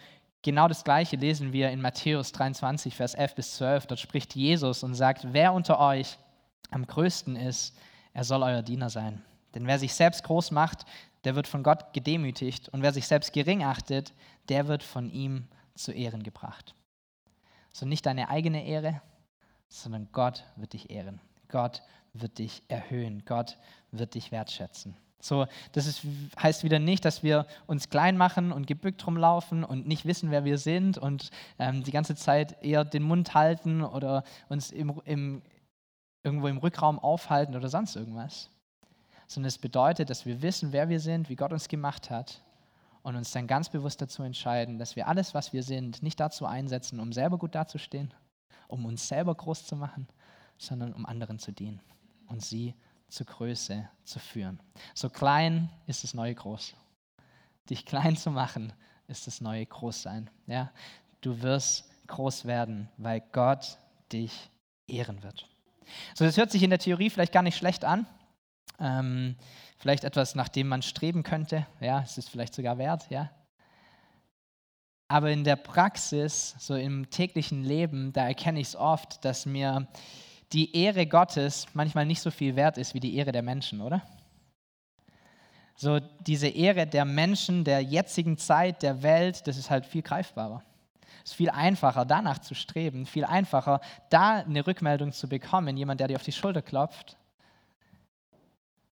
Genau 0.45 0.67
das 0.67 0.83
Gleiche 0.83 1.15
lesen 1.15 1.53
wir 1.53 1.71
in 1.71 1.81
Matthäus 1.81 2.31
23, 2.31 2.95
Vers 2.95 3.15
11 3.15 3.33
bis 3.33 3.55
12. 3.55 3.87
Dort 3.87 3.99
spricht 3.99 4.35
Jesus 4.35 4.83
und 4.83 4.93
sagt, 4.93 5.33
wer 5.33 5.51
unter 5.51 5.79
euch 5.79 6.19
am 6.69 6.85
größten 6.85 7.35
ist, 7.35 7.75
er 8.13 8.23
soll 8.23 8.43
euer 8.43 8.61
Diener 8.61 8.91
sein. 8.91 9.23
Denn 9.55 9.65
wer 9.65 9.79
sich 9.79 9.95
selbst 9.95 10.23
groß 10.23 10.51
macht, 10.51 10.85
der 11.23 11.33
wird 11.33 11.47
von 11.47 11.63
Gott 11.63 11.93
gedemütigt. 11.93 12.69
Und 12.69 12.83
wer 12.83 12.93
sich 12.93 13.07
selbst 13.07 13.33
gering 13.33 13.63
achtet, 13.63 14.13
der 14.47 14.67
wird 14.67 14.83
von 14.83 15.09
ihm 15.09 15.47
zu 15.73 15.91
Ehren 15.91 16.21
gebracht. 16.21 16.75
So 17.71 17.87
nicht 17.87 18.05
deine 18.05 18.29
eigene 18.29 18.67
Ehre, 18.67 19.01
sondern 19.67 20.09
Gott 20.11 20.43
wird 20.57 20.73
dich 20.73 20.91
ehren. 20.91 21.21
Gott 21.47 21.81
wird 22.13 22.37
dich 22.37 22.61
erhöhen. 22.67 23.23
Gott 23.25 23.57
wird 23.89 24.13
dich 24.13 24.31
wertschätzen. 24.31 24.95
So, 25.25 25.47
das 25.71 25.87
ist, 25.87 26.01
heißt 26.39 26.63
wieder 26.63 26.77
nicht, 26.77 27.03
dass 27.03 27.23
wir 27.23 27.47
uns 27.65 27.89
klein 27.89 28.15
machen 28.15 28.51
und 28.51 28.67
gebückt 28.67 29.05
rumlaufen 29.07 29.63
und 29.63 29.87
nicht 29.87 30.05
wissen, 30.05 30.29
wer 30.29 30.45
wir 30.45 30.59
sind 30.59 30.99
und 30.99 31.31
ähm, 31.57 31.83
die 31.83 31.91
ganze 31.91 32.15
Zeit 32.15 32.63
eher 32.63 32.85
den 32.85 33.01
Mund 33.01 33.33
halten 33.33 33.81
oder 33.81 34.23
uns 34.49 34.69
im, 34.69 35.01
im, 35.05 35.41
irgendwo 36.21 36.47
im 36.47 36.59
Rückraum 36.59 36.99
aufhalten 36.99 37.55
oder 37.55 37.69
sonst 37.69 37.95
irgendwas. 37.95 38.51
Sondern 39.25 39.47
es 39.47 39.57
bedeutet, 39.57 40.11
dass 40.11 40.27
wir 40.27 40.43
wissen, 40.43 40.71
wer 40.71 40.89
wir 40.89 40.99
sind, 40.99 41.27
wie 41.27 41.35
Gott 41.35 41.51
uns 41.51 41.69
gemacht 41.69 42.11
hat 42.11 42.43
und 43.01 43.15
uns 43.15 43.31
dann 43.31 43.47
ganz 43.47 43.69
bewusst 43.69 43.99
dazu 44.03 44.21
entscheiden, 44.21 44.77
dass 44.77 44.95
wir 44.95 45.07
alles, 45.07 45.33
was 45.33 45.53
wir 45.53 45.63
sind, 45.63 46.03
nicht 46.03 46.19
dazu 46.19 46.45
einsetzen, 46.45 46.99
um 46.99 47.11
selber 47.11 47.39
gut 47.39 47.55
dazustehen, 47.55 48.13
um 48.67 48.85
uns 48.85 49.07
selber 49.07 49.33
groß 49.33 49.65
zu 49.65 49.75
machen, 49.75 50.07
sondern 50.59 50.93
um 50.93 51.07
anderen 51.07 51.39
zu 51.39 51.51
dienen 51.51 51.81
und 52.27 52.43
sie 52.43 52.75
zur 53.09 53.25
Größe 53.25 53.87
zu 54.03 54.19
führen. 54.19 54.59
So 54.93 55.09
klein 55.09 55.69
ist 55.87 56.03
das 56.03 56.13
neue 56.13 56.35
Groß. 56.35 56.73
Dich 57.69 57.85
klein 57.85 58.17
zu 58.17 58.31
machen, 58.31 58.73
ist 59.07 59.27
das 59.27 59.41
neue 59.41 59.65
Großsein. 59.65 60.29
Ja? 60.47 60.71
Du 61.21 61.41
wirst 61.41 61.89
groß 62.07 62.45
werden, 62.45 62.89
weil 62.97 63.21
Gott 63.31 63.77
dich 64.11 64.49
ehren 64.87 65.23
wird. 65.23 65.47
So, 66.13 66.25
das 66.25 66.37
hört 66.37 66.51
sich 66.51 66.63
in 66.63 66.69
der 66.69 66.79
Theorie 66.79 67.09
vielleicht 67.09 67.33
gar 67.33 67.43
nicht 67.43 67.57
schlecht 67.57 67.85
an. 67.85 68.05
Ähm, 68.79 69.35
vielleicht 69.77 70.03
etwas, 70.03 70.35
nach 70.35 70.49
dem 70.49 70.67
man 70.67 70.81
streben 70.81 71.23
könnte. 71.23 71.65
Ja, 71.79 72.01
es 72.01 72.17
ist 72.17 72.29
vielleicht 72.29 72.53
sogar 72.53 72.77
wert. 72.77 73.09
Ja. 73.09 73.31
Aber 75.07 75.31
in 75.31 75.43
der 75.43 75.55
Praxis, 75.55 76.55
so 76.57 76.75
im 76.75 77.09
täglichen 77.09 77.63
Leben, 77.63 78.11
da 78.11 78.27
erkenne 78.27 78.59
ich 78.59 78.69
es 78.69 78.75
oft, 78.75 79.23
dass 79.23 79.45
mir 79.45 79.87
die 80.55 80.75
Ehre 80.75 81.05
Gottes 81.05 81.67
manchmal 81.73 82.05
nicht 82.05 82.21
so 82.21 82.31
viel 82.31 82.55
wert 82.55 82.77
ist 82.77 82.93
wie 82.93 83.01
die 83.01 83.15
Ehre 83.15 83.33
der 83.33 83.41
Menschen, 83.41 83.81
oder? 83.81 84.01
So 85.75 85.99
diese 85.99 86.47
Ehre 86.47 86.87
der 86.87 87.03
Menschen 87.03 87.65
der 87.65 87.81
jetzigen 87.81 88.37
Zeit, 88.37 88.81
der 88.81 89.03
Welt, 89.03 89.45
das 89.47 89.57
ist 89.57 89.69
halt 89.69 89.85
viel 89.85 90.01
greifbarer. 90.01 90.63
Es 91.25 91.31
ist 91.31 91.37
viel 91.37 91.49
einfacher, 91.49 92.05
danach 92.05 92.39
zu 92.39 92.55
streben, 92.55 93.05
viel 93.05 93.25
einfacher, 93.25 93.81
da 94.09 94.37
eine 94.39 94.65
Rückmeldung 94.65 95.11
zu 95.11 95.27
bekommen, 95.27 95.75
jemand, 95.75 95.99
der 95.99 96.07
dir 96.07 96.15
auf 96.15 96.23
die 96.23 96.31
Schulter 96.31 96.61
klopft, 96.61 97.17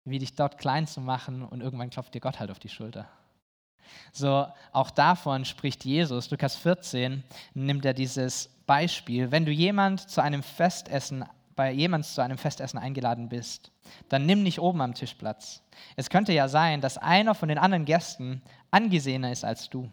wie 0.05 0.19
dich 0.19 0.35
dort 0.35 0.59
klein 0.59 0.89
zu 0.89 1.01
machen 1.01 1.45
und 1.45 1.61
irgendwann 1.61 1.91
klopft 1.91 2.15
dir 2.15 2.21
Gott 2.21 2.41
halt 2.41 2.51
auf 2.51 2.59
die 2.59 2.71
Schulter. 2.71 3.07
So, 4.13 4.47
auch 4.73 4.91
davon 4.91 5.45
spricht 5.45 5.85
Jesus. 5.85 6.31
Lukas 6.31 6.57
14 6.57 7.23
nimmt 7.55 7.85
er 7.85 7.95
dieses 7.95 8.49
Beispiel. 8.67 9.31
Wenn 9.31 9.45
du 9.45 9.53
jemand 9.53 10.09
zu 10.09 10.23
einem 10.23 10.43
Festessen 10.43 11.25
bei 11.55 11.73
jemand 11.73 12.05
zu 12.05 12.23
einem 12.23 12.39
Festessen 12.39 12.79
eingeladen 12.79 13.29
bist, 13.29 13.73
dann 14.09 14.27
nimm 14.27 14.43
nicht 14.43 14.61
oben 14.61 14.81
am 14.81 14.95
Tisch 14.95 15.15
Platz. 15.15 15.63
Es 15.97 16.11
könnte 16.11 16.33
ja 16.33 16.49
sein, 16.49 16.81
dass 16.81 16.99
einer 16.99 17.35
von 17.35 17.49
den 17.49 17.59
anderen 17.59 17.85
Gästen 17.85 18.43
angesehener 18.71 19.33
ist 19.33 19.45
als 19.45 19.69
du. 19.71 19.91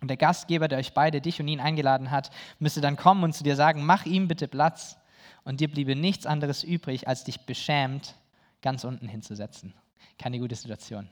Und 0.00 0.08
der 0.08 0.16
Gastgeber, 0.16 0.68
der 0.68 0.78
euch 0.78 0.94
beide, 0.94 1.20
dich 1.20 1.40
und 1.40 1.48
ihn 1.48 1.60
eingeladen 1.60 2.10
hat, 2.10 2.30
müsste 2.58 2.80
dann 2.80 2.96
kommen 2.96 3.22
und 3.24 3.34
zu 3.34 3.44
dir 3.44 3.56
sagen, 3.56 3.84
mach 3.84 4.06
ihm 4.06 4.28
bitte 4.28 4.48
Platz. 4.48 4.96
Und 5.44 5.60
dir 5.60 5.70
bliebe 5.70 5.96
nichts 5.96 6.26
anderes 6.26 6.64
übrig, 6.64 7.08
als 7.08 7.24
dich 7.24 7.40
beschämt 7.46 8.14
ganz 8.62 8.84
unten 8.84 9.08
hinzusetzen. 9.08 9.74
Keine 10.18 10.38
gute 10.38 10.54
Situation. 10.54 11.08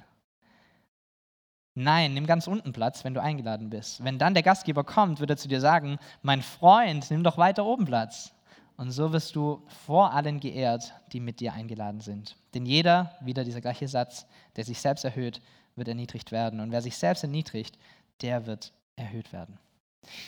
Nein, 1.75 2.13
nimm 2.15 2.27
ganz 2.27 2.47
unten 2.47 2.73
Platz, 2.73 3.05
wenn 3.05 3.15
du 3.15 3.23
eingeladen 3.23 3.71
bist. 3.71 4.03
Wenn 4.03 4.19
dann 4.19 4.35
der 4.35 4.43
Gastgeber 4.43 4.85
kommt, 4.85 5.21
wird 5.21 5.31
er 5.31 5.37
zu 5.37 5.49
dir 5.49 5.61
sagen, 5.61 5.99
mein 6.23 6.43
Freund, 6.43 7.09
nimm 7.11 7.23
doch 7.23 7.39
weiter 7.39 7.65
oben 7.65 7.85
Platz. 7.85 8.35
Und 8.79 8.93
so 8.93 9.13
wirst 9.13 9.35
du 9.35 9.67
vor 9.87 10.13
allen 10.13 10.39
geehrt, 10.39 10.95
die 11.13 11.19
mit 11.19 11.41
dir 11.41 11.53
eingeladen 11.53 12.01
sind. 12.01 12.37
Denn 12.55 12.65
jeder, 12.65 13.13
wieder 13.21 13.43
dieser 13.43 13.61
gleiche 13.61 13.89
Satz, 13.89 14.25
der 14.55 14.65
sich 14.65 14.81
selbst 14.81 15.05
erhöht, 15.05 15.43
wird 15.75 15.89
erniedrigt 15.89 16.31
werden. 16.31 16.61
Und 16.61 16.71
wer 16.71 16.81
sich 16.81 16.97
selbst 16.97 17.25
erniedrigt, 17.25 17.77
der 18.23 18.47
wird 18.47 18.73
erhöht 18.95 19.33
werden. 19.33 19.59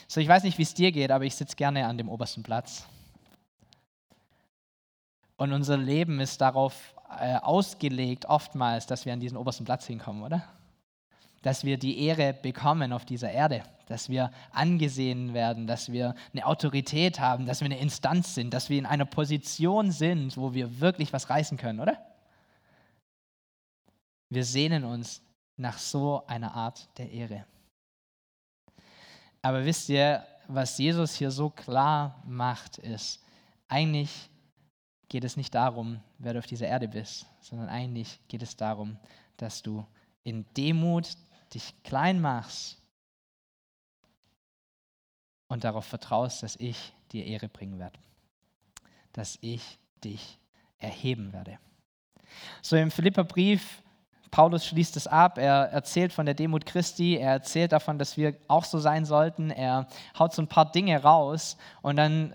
So, 0.09 0.21
ich 0.21 0.27
weiß 0.27 0.43
nicht, 0.43 0.59
wie 0.59 0.65
es 0.65 0.75
dir 0.75 0.91
geht, 0.91 1.13
aber 1.13 1.25
ich 1.25 1.37
sitze 1.37 1.55
gerne 1.55 1.87
an 1.87 1.97
dem 1.97 2.09
obersten 2.09 2.43
Platz. 2.43 2.87
Und 5.37 5.53
unser 5.53 5.77
Leben 5.77 6.19
ist 6.19 6.41
darauf 6.41 6.97
äh, 7.21 7.37
ausgelegt, 7.37 8.27
oftmals, 8.27 8.85
dass 8.89 9.05
wir 9.07 9.13
an 9.13 9.21
diesen 9.21 9.37
obersten 9.37 9.65
Platz 9.65 9.87
hinkommen, 9.87 10.25
oder? 10.25 10.43
Dass 11.43 11.63
wir 11.63 11.79
die 11.79 12.01
Ehre 12.05 12.35
bekommen 12.35 12.93
auf 12.93 13.05
dieser 13.05 13.31
Erde 13.31 13.63
dass 13.91 14.09
wir 14.09 14.31
angesehen 14.53 15.35
werden, 15.35 15.67
dass 15.67 15.91
wir 15.91 16.15
eine 16.33 16.47
Autorität 16.47 17.19
haben, 17.19 17.45
dass 17.45 17.61
wir 17.61 17.65
eine 17.65 17.81
Instanz 17.81 18.37
sind, 18.37 18.55
dass 18.55 18.71
wir 18.71 18.79
in 18.79 18.87
einer 18.87 19.05
Position 19.05 19.91
sind, 19.91 20.37
wo 20.37 20.55
wir 20.55 20.79
wirklich 20.79 21.13
was 21.13 21.29
reißen 21.29 21.59
können, 21.59 21.81
oder? 21.81 21.99
Wir 24.29 24.45
sehnen 24.45 24.85
uns 24.85 25.23
nach 25.57 25.77
so 25.77 26.25
einer 26.29 26.55
Art 26.55 26.89
der 26.99 27.11
Ehre. 27.11 27.45
Aber 29.43 29.65
wisst 29.65 29.89
ihr, 29.89 30.25
was 30.47 30.79
Jesus 30.79 31.17
hier 31.17 31.33
so 31.33 31.51
klar 31.51 32.23
macht, 32.25 32.79
ist, 32.79 33.21
eigentlich 33.67 34.31
geht 35.09 35.25
es 35.25 35.37
nicht 35.37 35.53
darum, 35.53 36.01
wer 36.19 36.35
du 36.35 36.39
auf 36.39 36.47
dieser 36.47 36.69
Erde 36.69 36.87
bist, 36.87 37.27
sondern 37.41 37.69
eigentlich 37.69 38.21
geht 38.29 38.45
es 38.45 38.57
darum, 38.57 39.01
dass 39.37 39.63
du 39.63 39.85
in 40.23 40.47
Demut 40.55 41.09
dich 41.53 41.75
klein 41.83 42.21
machst 42.21 42.80
und 45.51 45.65
darauf 45.65 45.85
vertraust, 45.85 46.43
dass 46.43 46.57
ich 46.57 46.95
dir 47.13 47.27
Ehre 47.27 47.49
bringen 47.49 47.79
werde, 47.79 47.99
dass 49.13 49.37
ich 49.43 49.79
dich 50.03 50.39
erheben 50.79 51.33
werde. 51.33 51.59
So 52.63 52.77
im 52.77 52.91
Philipperbrief, 52.91 53.83
Paulus 54.31 54.65
schließt 54.65 54.97
es 54.97 55.09
ab, 55.09 55.39
er 55.39 55.71
erzählt 55.73 56.13
von 56.13 56.25
der 56.25 56.37
Demut 56.37 56.65
Christi, 56.65 57.17
er 57.17 57.33
erzählt 57.33 57.73
davon, 57.73 57.99
dass 57.99 58.17
wir 58.17 58.37
auch 58.47 58.65
so 58.65 58.79
sein 58.79 59.05
sollten, 59.05 59.51
er 59.51 59.89
haut 60.17 60.33
so 60.33 60.41
ein 60.41 60.49
paar 60.49 60.71
Dinge 60.71 61.03
raus 61.03 61.57
und 61.83 61.97
dann 61.97 62.33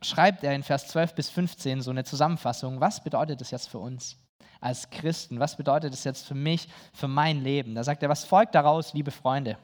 schreibt 0.00 0.42
er 0.42 0.54
in 0.54 0.62
Vers 0.62 0.88
12 0.88 1.14
bis 1.14 1.28
15 1.28 1.82
so 1.82 1.90
eine 1.90 2.04
Zusammenfassung, 2.04 2.80
was 2.80 3.04
bedeutet 3.04 3.42
das 3.42 3.50
jetzt 3.50 3.68
für 3.68 3.78
uns? 3.78 4.16
als 4.62 4.90
Christen? 4.90 5.40
Was 5.40 5.56
bedeutet 5.56 5.94
das 5.94 6.04
jetzt 6.04 6.26
für 6.26 6.34
mich, 6.34 6.68
für 6.92 7.08
mein 7.08 7.42
Leben? 7.42 7.74
Da 7.74 7.82
sagt 7.82 8.02
er, 8.02 8.10
was 8.10 8.24
folgt 8.24 8.54
daraus, 8.54 8.92
liebe 8.92 9.10
Freunde? 9.10 9.56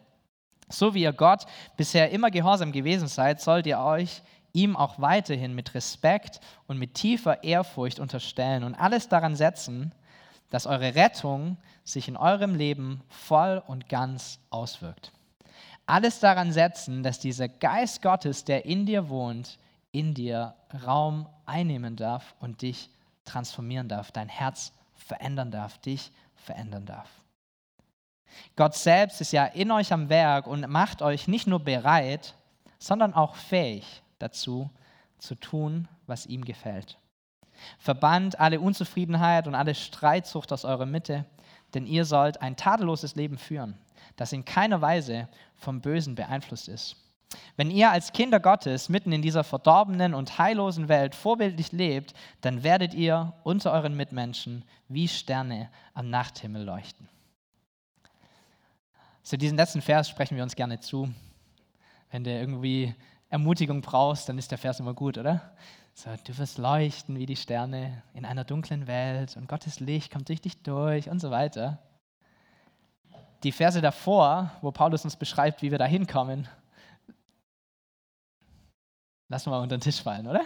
So 0.68 0.94
wie 0.94 1.02
ihr 1.02 1.12
Gott 1.12 1.46
bisher 1.76 2.10
immer 2.10 2.30
gehorsam 2.30 2.72
gewesen 2.72 3.08
seid, 3.08 3.40
sollt 3.40 3.66
ihr 3.66 3.78
euch 3.78 4.22
ihm 4.52 4.74
auch 4.74 4.98
weiterhin 4.98 5.54
mit 5.54 5.74
Respekt 5.74 6.40
und 6.66 6.78
mit 6.78 6.94
tiefer 6.94 7.44
Ehrfurcht 7.44 8.00
unterstellen 8.00 8.64
und 8.64 8.74
alles 8.74 9.08
daran 9.08 9.36
setzen, 9.36 9.92
dass 10.50 10.66
eure 10.66 10.94
Rettung 10.94 11.56
sich 11.84 12.08
in 12.08 12.16
eurem 12.16 12.54
Leben 12.54 13.02
voll 13.08 13.62
und 13.66 13.88
ganz 13.88 14.38
auswirkt. 14.50 15.12
Alles 15.84 16.18
daran 16.18 16.52
setzen, 16.52 17.02
dass 17.02 17.20
dieser 17.20 17.48
Geist 17.48 18.02
Gottes, 18.02 18.44
der 18.44 18.64
in 18.64 18.86
dir 18.86 19.08
wohnt, 19.08 19.58
in 19.92 20.14
dir 20.14 20.54
Raum 20.84 21.28
einnehmen 21.44 21.94
darf 21.94 22.34
und 22.40 22.62
dich 22.62 22.90
transformieren 23.24 23.88
darf, 23.88 24.10
dein 24.10 24.28
Herz 24.28 24.72
verändern 24.94 25.50
darf, 25.50 25.78
dich 25.78 26.10
verändern 26.34 26.86
darf. 26.86 27.08
Gott 28.56 28.74
selbst 28.74 29.20
ist 29.20 29.32
ja 29.32 29.44
in 29.44 29.70
euch 29.70 29.92
am 29.92 30.08
Werk 30.08 30.46
und 30.46 30.68
macht 30.68 31.02
euch 31.02 31.28
nicht 31.28 31.46
nur 31.46 31.60
bereit, 31.60 32.34
sondern 32.78 33.14
auch 33.14 33.34
fähig 33.36 34.02
dazu, 34.18 34.70
zu 35.18 35.34
tun, 35.34 35.88
was 36.06 36.26
ihm 36.26 36.44
gefällt. 36.44 36.98
Verbannt 37.78 38.38
alle 38.38 38.60
Unzufriedenheit 38.60 39.46
und 39.46 39.54
alle 39.54 39.74
Streitsucht 39.74 40.52
aus 40.52 40.64
eurer 40.64 40.86
Mitte, 40.86 41.24
denn 41.74 41.86
ihr 41.86 42.04
sollt 42.04 42.42
ein 42.42 42.56
tadelloses 42.56 43.16
Leben 43.16 43.38
führen, 43.38 43.78
das 44.16 44.32
in 44.32 44.44
keiner 44.44 44.80
Weise 44.80 45.28
vom 45.56 45.80
Bösen 45.80 46.14
beeinflusst 46.14 46.68
ist. 46.68 46.96
Wenn 47.56 47.70
ihr 47.70 47.90
als 47.90 48.12
Kinder 48.12 48.38
Gottes 48.38 48.88
mitten 48.88 49.12
in 49.12 49.22
dieser 49.22 49.42
verdorbenen 49.42 50.14
und 50.14 50.38
heillosen 50.38 50.88
Welt 50.88 51.14
vorbildlich 51.14 51.72
lebt, 51.72 52.14
dann 52.40 52.62
werdet 52.62 52.94
ihr 52.94 53.32
unter 53.42 53.72
euren 53.72 53.96
Mitmenschen 53.96 54.64
wie 54.88 55.08
Sterne 55.08 55.70
am 55.94 56.08
Nachthimmel 56.08 56.62
leuchten. 56.62 57.08
So 59.26 59.36
diesen 59.36 59.56
letzten 59.56 59.82
Vers 59.82 60.08
sprechen 60.08 60.36
wir 60.36 60.44
uns 60.44 60.54
gerne 60.54 60.78
zu. 60.78 61.12
Wenn 62.12 62.22
du 62.22 62.30
irgendwie 62.30 62.94
Ermutigung 63.28 63.80
brauchst, 63.80 64.28
dann 64.28 64.38
ist 64.38 64.52
der 64.52 64.58
Vers 64.58 64.78
immer 64.78 64.94
gut, 64.94 65.18
oder? 65.18 65.52
So, 65.94 66.10
du 66.24 66.38
wirst 66.38 66.58
leuchten 66.58 67.18
wie 67.18 67.26
die 67.26 67.34
Sterne 67.34 68.04
in 68.14 68.24
einer 68.24 68.44
dunklen 68.44 68.86
Welt 68.86 69.36
und 69.36 69.48
Gottes 69.48 69.80
Licht 69.80 70.12
kommt 70.12 70.28
durch 70.28 70.40
dich 70.40 70.62
durch 70.62 71.10
und 71.10 71.18
so 71.18 71.32
weiter. 71.32 71.80
Die 73.42 73.50
Verse 73.50 73.80
davor, 73.80 74.52
wo 74.60 74.70
Paulus 74.70 75.02
uns 75.02 75.16
beschreibt, 75.16 75.60
wie 75.60 75.72
wir 75.72 75.78
da 75.78 75.86
hinkommen, 75.86 76.46
Lassen 79.26 79.46
wir 79.46 79.56
mal 79.56 79.62
unter 79.64 79.76
den 79.76 79.80
Tisch 79.80 80.00
fallen, 80.00 80.28
oder? 80.28 80.44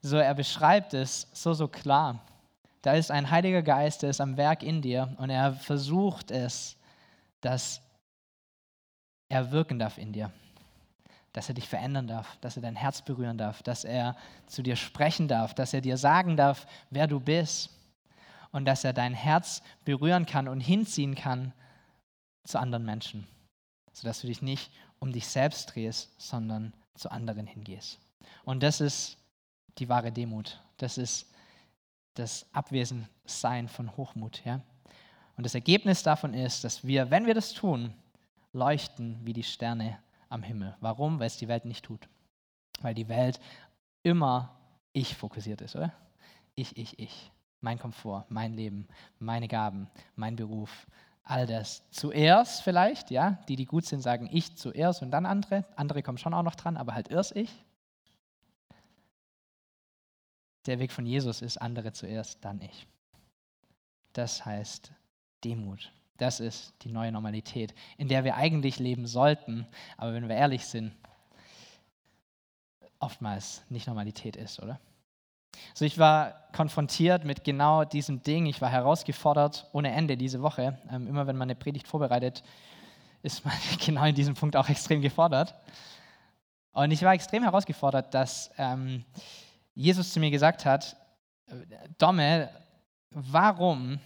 So, 0.00 0.16
er 0.16 0.34
beschreibt 0.34 0.94
es 0.94 1.26
so, 1.32 1.54
so 1.54 1.66
klar. 1.66 2.24
Da 2.86 2.92
ist 2.92 3.10
ein 3.10 3.32
Heiliger 3.32 3.62
Geist, 3.62 4.04
der 4.04 4.10
ist 4.10 4.20
am 4.20 4.36
Werk 4.36 4.62
in 4.62 4.80
dir 4.80 5.12
und 5.18 5.28
er 5.28 5.54
versucht 5.54 6.30
es, 6.30 6.76
dass 7.40 7.82
er 9.28 9.50
wirken 9.50 9.80
darf 9.80 9.98
in 9.98 10.12
dir. 10.12 10.30
Dass 11.32 11.48
er 11.48 11.56
dich 11.56 11.68
verändern 11.68 12.06
darf, 12.06 12.36
dass 12.42 12.54
er 12.54 12.62
dein 12.62 12.76
Herz 12.76 13.02
berühren 13.02 13.38
darf, 13.38 13.60
dass 13.64 13.82
er 13.82 14.14
zu 14.46 14.62
dir 14.62 14.76
sprechen 14.76 15.26
darf, 15.26 15.52
dass 15.52 15.74
er 15.74 15.80
dir 15.80 15.96
sagen 15.96 16.36
darf, 16.36 16.68
wer 16.90 17.08
du 17.08 17.18
bist 17.18 17.70
und 18.52 18.66
dass 18.66 18.84
er 18.84 18.92
dein 18.92 19.14
Herz 19.14 19.62
berühren 19.84 20.24
kann 20.24 20.46
und 20.46 20.60
hinziehen 20.60 21.16
kann 21.16 21.52
zu 22.44 22.56
anderen 22.56 22.84
Menschen, 22.84 23.26
sodass 23.94 24.20
du 24.20 24.28
dich 24.28 24.42
nicht 24.42 24.70
um 25.00 25.10
dich 25.10 25.26
selbst 25.26 25.74
drehst, 25.74 26.12
sondern 26.20 26.72
zu 26.94 27.10
anderen 27.10 27.48
hingehst. 27.48 27.98
Und 28.44 28.62
das 28.62 28.80
ist 28.80 29.18
die 29.78 29.88
wahre 29.88 30.12
Demut. 30.12 30.62
Das 30.76 30.98
ist 30.98 31.32
das 32.18 32.46
Abwesensein 32.52 33.68
von 33.68 33.96
Hochmut. 33.96 34.44
Ja? 34.44 34.60
Und 35.36 35.44
das 35.44 35.54
Ergebnis 35.54 36.02
davon 36.02 36.34
ist, 36.34 36.64
dass 36.64 36.84
wir, 36.84 37.10
wenn 37.10 37.26
wir 37.26 37.34
das 37.34 37.52
tun, 37.52 37.92
leuchten 38.52 39.20
wie 39.24 39.32
die 39.32 39.42
Sterne 39.42 39.98
am 40.28 40.42
Himmel. 40.42 40.76
Warum? 40.80 41.18
Weil 41.18 41.26
es 41.26 41.36
die 41.36 41.48
Welt 41.48 41.64
nicht 41.64 41.84
tut. 41.84 42.08
Weil 42.80 42.94
die 42.94 43.08
Welt 43.08 43.40
immer 44.02 44.56
ich 44.92 45.14
fokussiert 45.14 45.60
ist, 45.60 45.76
oder? 45.76 45.92
Ich, 46.54 46.76
ich, 46.76 46.98
ich. 46.98 47.30
Mein 47.60 47.78
Komfort, 47.78 48.24
mein 48.28 48.54
Leben, 48.54 48.86
meine 49.18 49.48
Gaben, 49.48 49.88
mein 50.14 50.36
Beruf, 50.36 50.86
all 51.24 51.46
das. 51.46 51.82
Zuerst 51.90 52.62
vielleicht, 52.62 53.10
ja, 53.10 53.38
die, 53.48 53.56
die 53.56 53.64
gut 53.64 53.84
sind, 53.84 54.00
sagen 54.00 54.28
ich 54.30 54.56
zuerst 54.56 55.02
und 55.02 55.10
dann 55.10 55.26
andere. 55.26 55.64
Andere 55.74 56.02
kommen 56.02 56.18
schon 56.18 56.34
auch 56.34 56.42
noch 56.42 56.54
dran, 56.54 56.76
aber 56.76 56.94
halt 56.94 57.08
erst 57.08 57.34
ich. 57.34 57.50
Der 60.66 60.78
Weg 60.78 60.92
von 60.92 61.06
Jesus 61.06 61.42
ist 61.42 61.58
andere 61.58 61.92
zuerst, 61.92 62.44
dann 62.44 62.60
ich. 62.60 62.86
Das 64.12 64.44
heißt 64.44 64.92
Demut. 65.44 65.92
Das 66.16 66.40
ist 66.40 66.74
die 66.82 66.88
neue 66.88 67.12
Normalität, 67.12 67.74
in 67.98 68.08
der 68.08 68.24
wir 68.24 68.36
eigentlich 68.36 68.78
leben 68.78 69.06
sollten, 69.06 69.66
aber 69.96 70.14
wenn 70.14 70.28
wir 70.28 70.36
ehrlich 70.36 70.64
sind, 70.64 70.92
oftmals 72.98 73.62
nicht 73.68 73.86
Normalität 73.86 74.36
ist, 74.36 74.62
oder? 74.62 74.80
So, 75.74 75.84
ich 75.84 75.98
war 75.98 76.48
konfrontiert 76.52 77.24
mit 77.24 77.44
genau 77.44 77.84
diesem 77.84 78.22
Ding. 78.22 78.46
Ich 78.46 78.60
war 78.60 78.70
herausgefordert 78.70 79.68
ohne 79.72 79.92
Ende 79.92 80.16
diese 80.16 80.42
Woche. 80.42 80.78
Ähm, 80.90 81.06
immer 81.06 81.26
wenn 81.26 81.36
man 81.36 81.46
eine 81.46 81.54
Predigt 81.54 81.86
vorbereitet, 81.86 82.42
ist 83.22 83.44
man 83.44 83.54
genau 83.84 84.04
in 84.04 84.14
diesem 84.14 84.34
Punkt 84.34 84.56
auch 84.56 84.68
extrem 84.68 85.00
gefordert. 85.00 85.54
Und 86.72 86.90
ich 86.90 87.02
war 87.02 87.14
extrem 87.14 87.42
herausgefordert, 87.42 88.12
dass 88.12 88.50
ähm, 88.58 89.04
Jesus 89.76 90.12
zu 90.12 90.20
mir 90.20 90.30
gesagt 90.30 90.64
hat, 90.64 90.96
Domme, 91.98 92.48
warum 93.10 94.00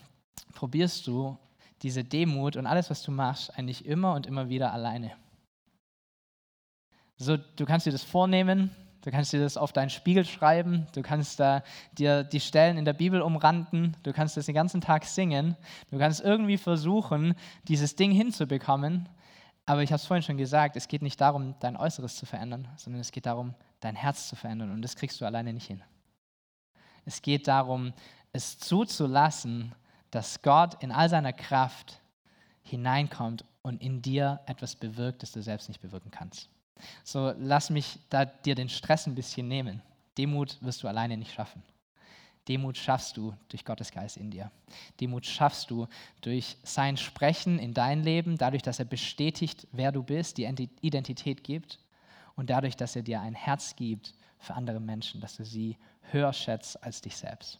probierst 0.52 1.06
du 1.06 1.38
diese 1.80 2.04
Demut 2.04 2.56
und 2.56 2.66
alles, 2.66 2.90
was 2.90 3.02
du 3.02 3.12
machst, 3.12 3.56
eigentlich 3.56 3.86
immer 3.86 4.12
und 4.14 4.26
immer 4.26 4.48
wieder 4.48 4.72
alleine? 4.72 5.12
So, 7.16 7.36
du 7.36 7.64
kannst 7.66 7.86
dir 7.86 7.92
das 7.92 8.02
vornehmen, 8.02 8.74
du 9.02 9.12
kannst 9.12 9.32
dir 9.32 9.40
das 9.40 9.56
auf 9.56 9.72
deinen 9.72 9.90
Spiegel 9.90 10.24
schreiben, 10.24 10.88
du 10.92 11.02
kannst 11.02 11.38
da 11.38 11.62
dir 11.92 12.24
die 12.24 12.40
Stellen 12.40 12.76
in 12.76 12.84
der 12.84 12.92
Bibel 12.92 13.22
umranden, 13.22 13.96
du 14.02 14.12
kannst 14.12 14.36
das 14.36 14.46
den 14.46 14.54
ganzen 14.56 14.80
Tag 14.80 15.04
singen, 15.04 15.56
du 15.90 15.98
kannst 15.98 16.20
irgendwie 16.20 16.58
versuchen, 16.58 17.34
dieses 17.68 17.94
Ding 17.94 18.10
hinzubekommen. 18.10 19.08
Aber 19.66 19.84
ich 19.84 19.92
habe 19.92 20.00
es 20.00 20.06
vorhin 20.06 20.24
schon 20.24 20.36
gesagt, 20.36 20.74
es 20.74 20.88
geht 20.88 21.02
nicht 21.02 21.20
darum, 21.20 21.54
dein 21.60 21.76
Äußeres 21.76 22.16
zu 22.16 22.26
verändern, 22.26 22.66
sondern 22.76 23.00
es 23.00 23.12
geht 23.12 23.26
darum, 23.26 23.54
dein 23.80 23.96
Herz 23.96 24.28
zu 24.28 24.36
verändern. 24.36 24.70
Und 24.70 24.82
das 24.82 24.96
kriegst 24.96 25.20
du 25.20 25.24
alleine 25.24 25.52
nicht 25.52 25.66
hin. 25.66 25.82
Es 27.04 27.22
geht 27.22 27.48
darum, 27.48 27.92
es 28.32 28.58
zuzulassen, 28.58 29.74
dass 30.10 30.42
Gott 30.42 30.82
in 30.82 30.92
all 30.92 31.08
seiner 31.08 31.32
Kraft 31.32 32.00
hineinkommt 32.62 33.44
und 33.62 33.82
in 33.82 34.02
dir 34.02 34.40
etwas 34.46 34.76
bewirkt, 34.76 35.22
das 35.22 35.32
du 35.32 35.42
selbst 35.42 35.68
nicht 35.68 35.80
bewirken 35.80 36.10
kannst. 36.10 36.48
So, 37.04 37.34
lass 37.38 37.70
mich 37.70 37.98
da 38.08 38.24
dir 38.24 38.54
den 38.54 38.68
Stress 38.68 39.06
ein 39.06 39.14
bisschen 39.14 39.48
nehmen. 39.48 39.82
Demut 40.16 40.56
wirst 40.62 40.82
du 40.82 40.88
alleine 40.88 41.16
nicht 41.16 41.32
schaffen. 41.32 41.62
Demut 42.48 42.76
schaffst 42.76 43.16
du 43.16 43.34
durch 43.48 43.64
Gottes 43.64 43.92
Geist 43.92 44.16
in 44.16 44.30
dir. 44.30 44.50
Demut 45.00 45.26
schaffst 45.26 45.70
du 45.70 45.86
durch 46.20 46.56
sein 46.62 46.96
Sprechen 46.96 47.58
in 47.58 47.74
dein 47.74 48.02
Leben, 48.02 48.38
dadurch, 48.38 48.62
dass 48.62 48.78
er 48.78 48.86
bestätigt, 48.86 49.66
wer 49.72 49.92
du 49.92 50.02
bist, 50.02 50.38
die 50.38 50.44
Identität 50.80 51.44
gibt 51.44 51.78
und 52.36 52.50
dadurch, 52.50 52.76
dass 52.76 52.96
er 52.96 53.02
dir 53.02 53.20
ein 53.20 53.34
Herz 53.34 53.76
gibt 53.76 54.14
für 54.38 54.54
andere 54.54 54.80
Menschen, 54.80 55.20
dass 55.20 55.36
du 55.36 55.44
sie 55.44 55.76
höher 56.10 56.32
schätzt 56.32 56.82
als 56.82 57.00
dich 57.00 57.16
selbst. 57.16 57.58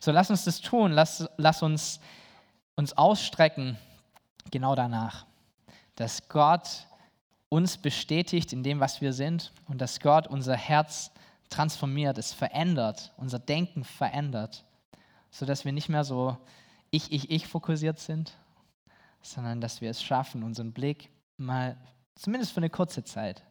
So, 0.00 0.12
lass 0.12 0.30
uns 0.30 0.44
das 0.44 0.60
tun. 0.60 0.92
Lass, 0.92 1.28
lass 1.36 1.62
uns 1.62 2.00
uns 2.76 2.96
ausstrecken 2.96 3.78
genau 4.50 4.74
danach, 4.74 5.26
dass 5.96 6.28
Gott 6.28 6.86
uns 7.48 7.76
bestätigt 7.76 8.52
in 8.52 8.62
dem, 8.62 8.80
was 8.80 9.00
wir 9.00 9.12
sind 9.12 9.52
und 9.68 9.80
dass 9.80 10.00
Gott 10.00 10.26
unser 10.26 10.56
Herz 10.56 11.12
transformiert, 11.50 12.18
es 12.18 12.32
verändert, 12.32 13.12
unser 13.16 13.38
Denken 13.38 13.84
verändert, 13.84 14.64
sodass 15.30 15.64
wir 15.64 15.72
nicht 15.72 15.88
mehr 15.88 16.04
so 16.04 16.36
ich, 16.90 17.12
ich, 17.12 17.30
ich 17.30 17.46
fokussiert 17.46 17.98
sind, 17.98 18.32
sondern 19.22 19.60
dass 19.60 19.80
wir 19.80 19.90
es 19.90 20.02
schaffen, 20.02 20.42
unseren 20.42 20.72
Blick 20.72 21.10
mal, 21.36 21.76
zumindest 22.14 22.52
für 22.52 22.58
eine 22.58 22.70
kurze 22.70 23.04
Zeit, 23.04 23.42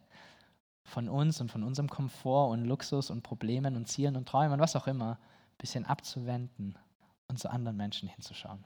von 0.94 1.08
uns 1.08 1.40
und 1.40 1.50
von 1.50 1.64
unserem 1.64 1.90
Komfort 1.90 2.50
und 2.50 2.64
Luxus 2.64 3.10
und 3.10 3.22
Problemen 3.22 3.74
und 3.74 3.88
Zielen 3.88 4.14
und 4.16 4.28
Träumen 4.28 4.52
und 4.52 4.60
was 4.60 4.76
auch 4.76 4.86
immer, 4.86 5.18
ein 5.18 5.58
bisschen 5.58 5.84
abzuwenden 5.84 6.78
und 7.26 7.38
zu 7.38 7.50
anderen 7.50 7.76
Menschen 7.76 8.08
hinzuschauen. 8.08 8.64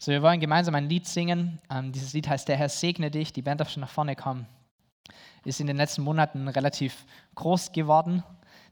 So, 0.00 0.10
wir 0.10 0.20
wollen 0.20 0.40
gemeinsam 0.40 0.74
ein 0.74 0.88
Lied 0.88 1.06
singen. 1.06 1.60
Ähm, 1.70 1.92
dieses 1.92 2.12
Lied 2.12 2.28
heißt 2.28 2.48
Der 2.48 2.56
Herr 2.56 2.68
segne 2.68 3.10
dich. 3.10 3.32
Die 3.32 3.42
Band 3.42 3.60
darf 3.60 3.70
schon 3.70 3.82
nach 3.82 3.90
vorne 3.90 4.16
kommen. 4.16 4.46
Ist 5.44 5.60
in 5.60 5.68
den 5.68 5.76
letzten 5.76 6.02
Monaten 6.02 6.48
relativ 6.48 7.06
groß 7.36 7.70
geworden, 7.70 8.24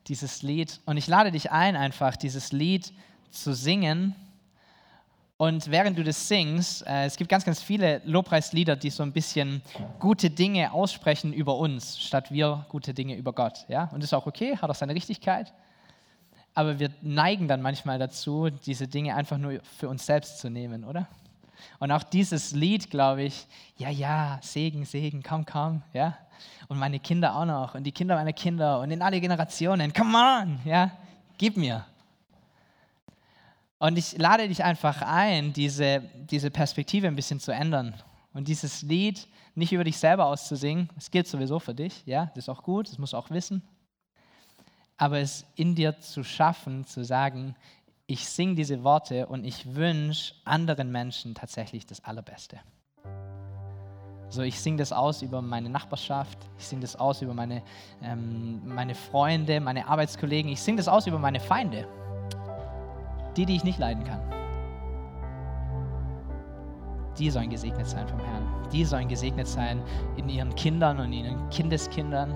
dieses 0.09 0.43
Lied. 0.43 0.81
Und 0.87 0.97
ich 0.97 1.07
lade 1.07 1.31
dich 1.31 1.53
ein, 1.53 1.77
einfach 1.77 2.17
dieses 2.17 2.51
Lied 2.51 2.93
zu 3.31 3.55
singen. 3.55 4.17
Und 5.39 5.71
während 5.71 5.97
du 5.97 6.05
das 6.05 6.29
singst, 6.29 6.87
äh, 6.87 7.07
es 7.07 7.17
gibt 7.17 7.31
ganz, 7.31 7.45
ganz 7.45 7.63
viele 7.63 8.03
Lobpreislieder, 8.05 8.77
die 8.77 8.91
so 8.91 9.03
ein 9.03 9.13
bisschen 9.13 9.63
gute 9.99 10.29
Dinge 10.29 10.73
aussprechen 10.73 11.33
über 11.33 11.57
uns, 11.57 11.99
statt 11.99 12.31
wir 12.31 12.67
gute 12.69 12.93
Dinge 12.93 13.17
über 13.17 13.33
Gott. 13.33 13.65
Ja? 13.69 13.85
Und 13.93 14.03
das 14.03 14.11
ist 14.11 14.15
auch 14.15 14.27
okay, 14.27 14.57
hat 14.57 14.69
auch 14.69 14.75
seine 14.75 14.95
Richtigkeit 14.95 15.53
aber 16.59 16.81
wir 16.81 16.91
neigen 17.03 17.47
dann 17.47 17.63
manchmal 17.63 18.01
dazu, 18.01 18.51
diese 18.51 18.89
Dinge 18.89 19.15
einfach 19.15 19.39
nur 19.39 19.61
für 19.79 19.89
uns 19.89 20.05
selbst 20.05 20.41
zu 20.41 20.51
nehmen, 20.51 20.83
oder? 20.83 21.07
Und 21.79 21.93
auch 21.93 22.03
dieses 22.03 22.51
Lied, 22.51 22.91
glaube 22.91 23.23
ich, 23.23 23.47
ja, 23.77 23.91
ja, 23.91 24.41
Segen, 24.43 24.85
Segen, 24.85 25.23
komm, 25.23 25.47
komm, 25.47 25.83
ja. 25.93 26.19
Und 26.67 26.81
meine 26.81 26.99
Kinder 26.99 27.37
auch 27.37 27.45
noch 27.45 27.77
und 27.77 27.85
die 27.85 27.93
Kinder 27.93 28.17
meiner 28.17 28.33
Kinder 28.33 28.81
und 28.81 28.91
in 28.91 29.03
alle 29.03 29.21
Generationen, 29.21 29.93
come 29.93 30.19
on, 30.19 30.59
ja, 30.65 30.91
gib 31.37 31.57
mir. 31.57 31.85
Und 33.79 33.97
ich 33.97 34.19
lade 34.19 34.49
dich 34.49 34.65
einfach 34.65 35.03
ein, 35.03 35.53
diese, 35.53 36.03
diese 36.31 36.51
Perspektive 36.51 37.07
ein 37.07 37.17
bisschen 37.17 37.41
zu 37.41 37.53
ändern 37.53 37.95
und 38.33 38.49
dieses 38.49 38.83
Lied 38.83 39.29
nicht 39.55 39.73
über 39.73 39.85
dich 39.85 39.99
selber 39.99 40.27
auszusingen. 40.27 40.89
Es 40.97 41.11
gilt 41.11 41.27
sowieso 41.27 41.59
für 41.59 41.75
dich, 41.75 42.03
ja, 42.07 42.27
das 42.35 42.45
ist 42.45 42.49
auch 42.49 42.63
gut, 42.63 42.89
das 42.89 42.99
musst 42.99 43.13
du 43.13 43.17
auch 43.17 43.31
wissen 43.31 43.63
aber 44.99 45.21
es 45.21 45.47
in 45.55 45.75
dir 45.75 45.99
zu 46.01 46.25
schaffen, 46.25 46.85
zu 46.85 47.05
sagen, 47.05 47.55
ich 48.07 48.29
singe 48.29 48.57
diese 48.57 48.83
Worte 48.83 49.27
und 49.27 49.45
ich 49.45 49.75
wünsche 49.75 50.35
anderen 50.45 50.91
Menschen 50.91 51.35
tatsächlich 51.35 51.87
das 51.87 52.05
Allerbeste. 52.05 52.59
So, 54.31 54.43
ich 54.43 54.61
singe 54.61 54.79
das 54.79 54.93
aus 54.93 55.23
über 55.23 55.41
meine 55.41 55.71
Nachbarschaft, 55.71 56.39
ich 56.59 56.67
singe 56.67 56.83
das 56.83 56.97
aus 56.97 57.23
über 57.23 57.33
meine, 57.33 57.63
ähm, 58.03 58.61
meine 58.67 58.95
Freunde, 58.95 59.61
meine 59.61 59.87
Arbeitskollegen, 59.87 60.53
ich 60.53 60.61
singe 60.61 60.79
das 60.79 60.89
aus 60.89 61.07
über 61.07 61.19
meine 61.19 61.41
Feinde, 61.41 61.87
die, 63.39 63.47
die 63.47 63.57
ich 63.57 63.65
nicht 63.65 63.79
leiden 63.79 64.05
kann. 64.05 64.21
Die 67.19 67.31
sollen 67.31 67.51
gesegnet 67.51 67.87
sein 67.87 68.07
vom 68.07 68.19
Herrn. 68.19 68.43
Die 68.73 68.85
sollen 68.85 69.09
gesegnet 69.09 69.47
sein 69.47 69.81
in 70.17 70.29
ihren 70.29 70.55
Kindern 70.57 70.99
und 70.99 71.07
in 71.07 71.25
ihren 71.25 71.49
Kindeskindern 71.51 72.33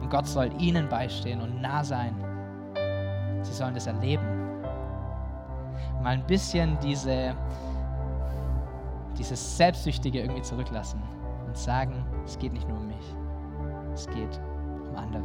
und 0.00 0.10
Gott 0.10 0.26
soll 0.26 0.50
ihnen 0.58 0.88
beistehen 0.88 1.40
und 1.40 1.60
nah 1.60 1.82
sein. 1.82 2.14
Sie 3.42 3.52
sollen 3.52 3.74
das 3.74 3.86
erleben. 3.86 4.24
Mal 6.02 6.10
ein 6.10 6.26
bisschen 6.26 6.78
diese, 6.82 7.34
dieses 9.18 9.56
Selbstsüchtige 9.56 10.20
irgendwie 10.20 10.42
zurücklassen 10.42 11.02
und 11.46 11.56
sagen, 11.56 12.04
es 12.26 12.38
geht 12.38 12.52
nicht 12.52 12.68
nur 12.68 12.78
um 12.78 12.86
mich, 12.86 13.14
es 13.94 14.06
geht 14.08 14.40
um 14.90 14.96
andere. 14.96 15.24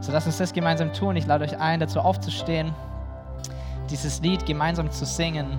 So 0.00 0.12
lasst 0.12 0.26
uns 0.26 0.38
das 0.38 0.52
gemeinsam 0.52 0.92
tun. 0.92 1.16
Ich 1.16 1.26
lade 1.26 1.44
euch 1.44 1.58
ein, 1.58 1.80
dazu 1.80 2.00
aufzustehen, 2.00 2.72
dieses 3.90 4.20
Lied 4.20 4.46
gemeinsam 4.46 4.90
zu 4.90 5.04
singen, 5.04 5.58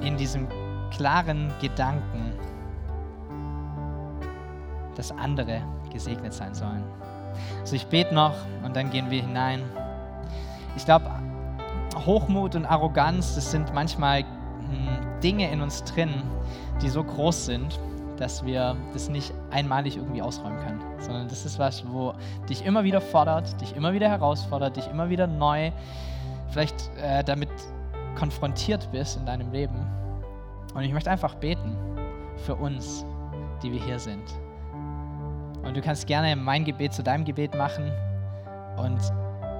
in 0.00 0.16
diesem 0.16 0.48
klaren 0.90 1.52
Gedanken, 1.60 2.32
dass 4.96 5.10
andere 5.12 5.62
gesegnet 5.90 6.32
sein 6.32 6.54
sollen. 6.54 6.84
Also 7.60 7.76
ich 7.76 7.86
bete 7.86 8.14
noch 8.14 8.34
und 8.64 8.76
dann 8.76 8.90
gehen 8.90 9.10
wir 9.10 9.22
hinein. 9.22 9.62
Ich 10.76 10.84
glaube, 10.84 11.10
Hochmut 12.04 12.54
und 12.54 12.66
Arroganz, 12.66 13.34
das 13.34 13.50
sind 13.50 13.72
manchmal 13.74 14.20
hm, 14.20 15.20
Dinge 15.22 15.50
in 15.50 15.60
uns 15.60 15.84
drin, 15.84 16.10
die 16.82 16.88
so 16.88 17.04
groß 17.04 17.46
sind, 17.46 17.78
dass 18.16 18.44
wir 18.44 18.76
das 18.92 19.08
nicht 19.08 19.32
einmalig 19.50 19.96
irgendwie 19.96 20.22
ausräumen 20.22 20.58
können, 20.58 20.80
sondern 20.98 21.28
das 21.28 21.44
ist 21.44 21.58
was, 21.58 21.84
wo 21.90 22.14
dich 22.48 22.64
immer 22.64 22.84
wieder 22.84 23.00
fordert, 23.00 23.60
dich 23.60 23.74
immer 23.76 23.92
wieder 23.92 24.08
herausfordert, 24.08 24.76
dich 24.76 24.88
immer 24.88 25.08
wieder 25.08 25.26
neu 25.26 25.72
vielleicht 26.52 26.90
äh, 26.98 27.24
damit 27.24 27.50
konfrontiert 28.14 28.90
bist 28.92 29.16
in 29.16 29.26
deinem 29.26 29.50
Leben. 29.50 29.86
Und 30.74 30.82
ich 30.82 30.92
möchte 30.92 31.10
einfach 31.10 31.34
beten 31.34 31.76
für 32.36 32.54
uns, 32.54 33.04
die 33.62 33.72
wir 33.72 33.82
hier 33.82 33.98
sind. 33.98 34.22
Und 35.62 35.76
du 35.76 35.80
kannst 35.80 36.06
gerne 36.06 36.36
mein 36.36 36.64
Gebet 36.64 36.92
zu 36.92 37.02
deinem 37.02 37.24
Gebet 37.24 37.54
machen 37.54 37.90
und 38.76 39.00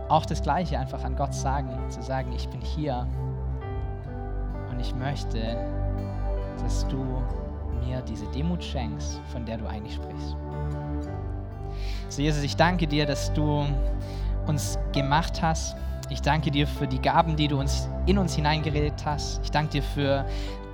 auch 0.08 0.26
das 0.26 0.42
Gleiche 0.42 0.78
einfach 0.78 1.02
an 1.04 1.16
Gott 1.16 1.34
sagen, 1.34 1.78
zu 1.88 2.02
sagen, 2.02 2.32
ich 2.32 2.48
bin 2.48 2.60
hier 2.60 3.06
und 4.70 4.80
ich 4.80 4.94
möchte, 4.94 5.56
dass 6.62 6.86
du 6.88 7.22
mir 7.86 8.02
diese 8.02 8.26
Demut 8.26 8.62
schenkst, 8.62 9.20
von 9.30 9.46
der 9.46 9.58
du 9.58 9.66
eigentlich 9.66 9.94
sprichst. 9.94 10.36
So 12.08 12.20
Jesus, 12.20 12.42
ich 12.42 12.56
danke 12.56 12.86
dir, 12.86 13.06
dass 13.06 13.32
du 13.32 13.64
uns 14.46 14.78
gemacht 14.92 15.40
hast 15.40 15.76
ich 16.10 16.20
danke 16.20 16.50
dir 16.50 16.66
für 16.66 16.86
die 16.86 17.00
Gaben, 17.00 17.36
die 17.36 17.48
du 17.48 17.58
uns 17.58 17.88
in 18.06 18.18
uns 18.18 18.34
hineingeredet 18.34 19.04
hast. 19.04 19.40
Ich 19.44 19.50
danke 19.50 19.70
dir 19.70 19.82
für 19.82 20.24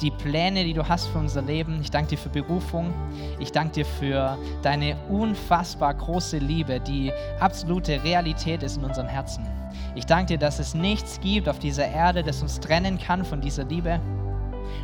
die 0.00 0.10
Pläne, 0.10 0.64
die 0.64 0.72
du 0.72 0.88
hast 0.88 1.06
für 1.08 1.18
unser 1.18 1.42
Leben. 1.42 1.80
Ich 1.80 1.90
danke 1.90 2.10
dir 2.10 2.18
für 2.18 2.28
Berufung. 2.28 2.92
Ich 3.38 3.52
danke 3.52 3.74
dir 3.74 3.84
für 3.84 4.38
deine 4.62 4.96
unfassbar 5.08 5.94
große 5.94 6.38
Liebe, 6.38 6.80
die 6.80 7.12
absolute 7.40 8.02
Realität 8.04 8.62
ist 8.62 8.76
in 8.76 8.84
unseren 8.84 9.08
Herzen. 9.08 9.46
Ich 9.94 10.06
danke 10.06 10.34
dir, 10.34 10.38
dass 10.38 10.58
es 10.58 10.74
nichts 10.74 11.20
gibt 11.20 11.48
auf 11.48 11.58
dieser 11.58 11.86
Erde, 11.86 12.22
das 12.22 12.42
uns 12.42 12.60
trennen 12.60 12.98
kann 12.98 13.24
von 13.24 13.40
dieser 13.40 13.64
Liebe. 13.64 14.00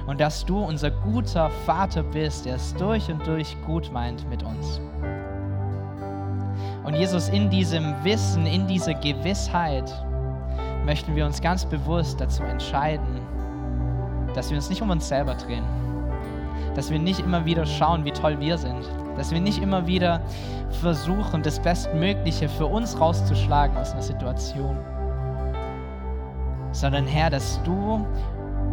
Und 0.07 0.21
dass 0.21 0.45
du 0.45 0.59
unser 0.59 0.91
guter 0.91 1.51
Vater 1.67 2.03
bist, 2.03 2.47
der 2.47 2.57
es 2.57 2.75
durch 2.75 3.11
und 3.11 3.27
durch 3.27 3.57
gut 3.65 3.93
meint 3.93 4.29
mit 4.29 4.43
uns. 4.43 4.81
Und 6.85 6.95
Jesus, 6.95 7.29
in 7.29 7.49
diesem 7.49 7.95
Wissen, 8.05 8.45
in 8.47 8.67
dieser 8.67 8.95
Gewissheit, 8.95 9.91
möchten 10.85 11.17
wir 11.17 11.27
uns 11.27 11.41
ganz 11.41 11.65
bewusst 11.65 12.21
dazu 12.21 12.43
entscheiden, 12.43 13.21
dass 14.35 14.51
wir 14.51 14.57
uns 14.57 14.69
nicht 14.69 14.83
um 14.83 14.91
uns 14.91 15.09
selber 15.09 15.35
drehen, 15.35 15.65
dass 16.75 16.91
wir 16.91 16.99
nicht 16.99 17.21
immer 17.21 17.45
wieder 17.45 17.67
schauen, 17.67 18.05
wie 18.05 18.11
toll 18.11 18.39
wir 18.41 18.59
sind, 18.59 18.85
dass 19.17 19.31
wir 19.31 19.41
nicht 19.41 19.63
immer 19.63 19.87
wieder 19.87 20.21
versuchen, 20.81 21.43
das 21.43 21.61
Bestmögliche 21.61 22.49
für 22.49 22.67
uns 22.67 23.01
rauszuschlagen 23.01 23.77
aus 23.77 23.93
einer 23.93 24.03
Situation, 24.03 24.77
sondern 26.73 27.07
Herr, 27.07 27.31
dass 27.31 27.63
du 27.63 28.05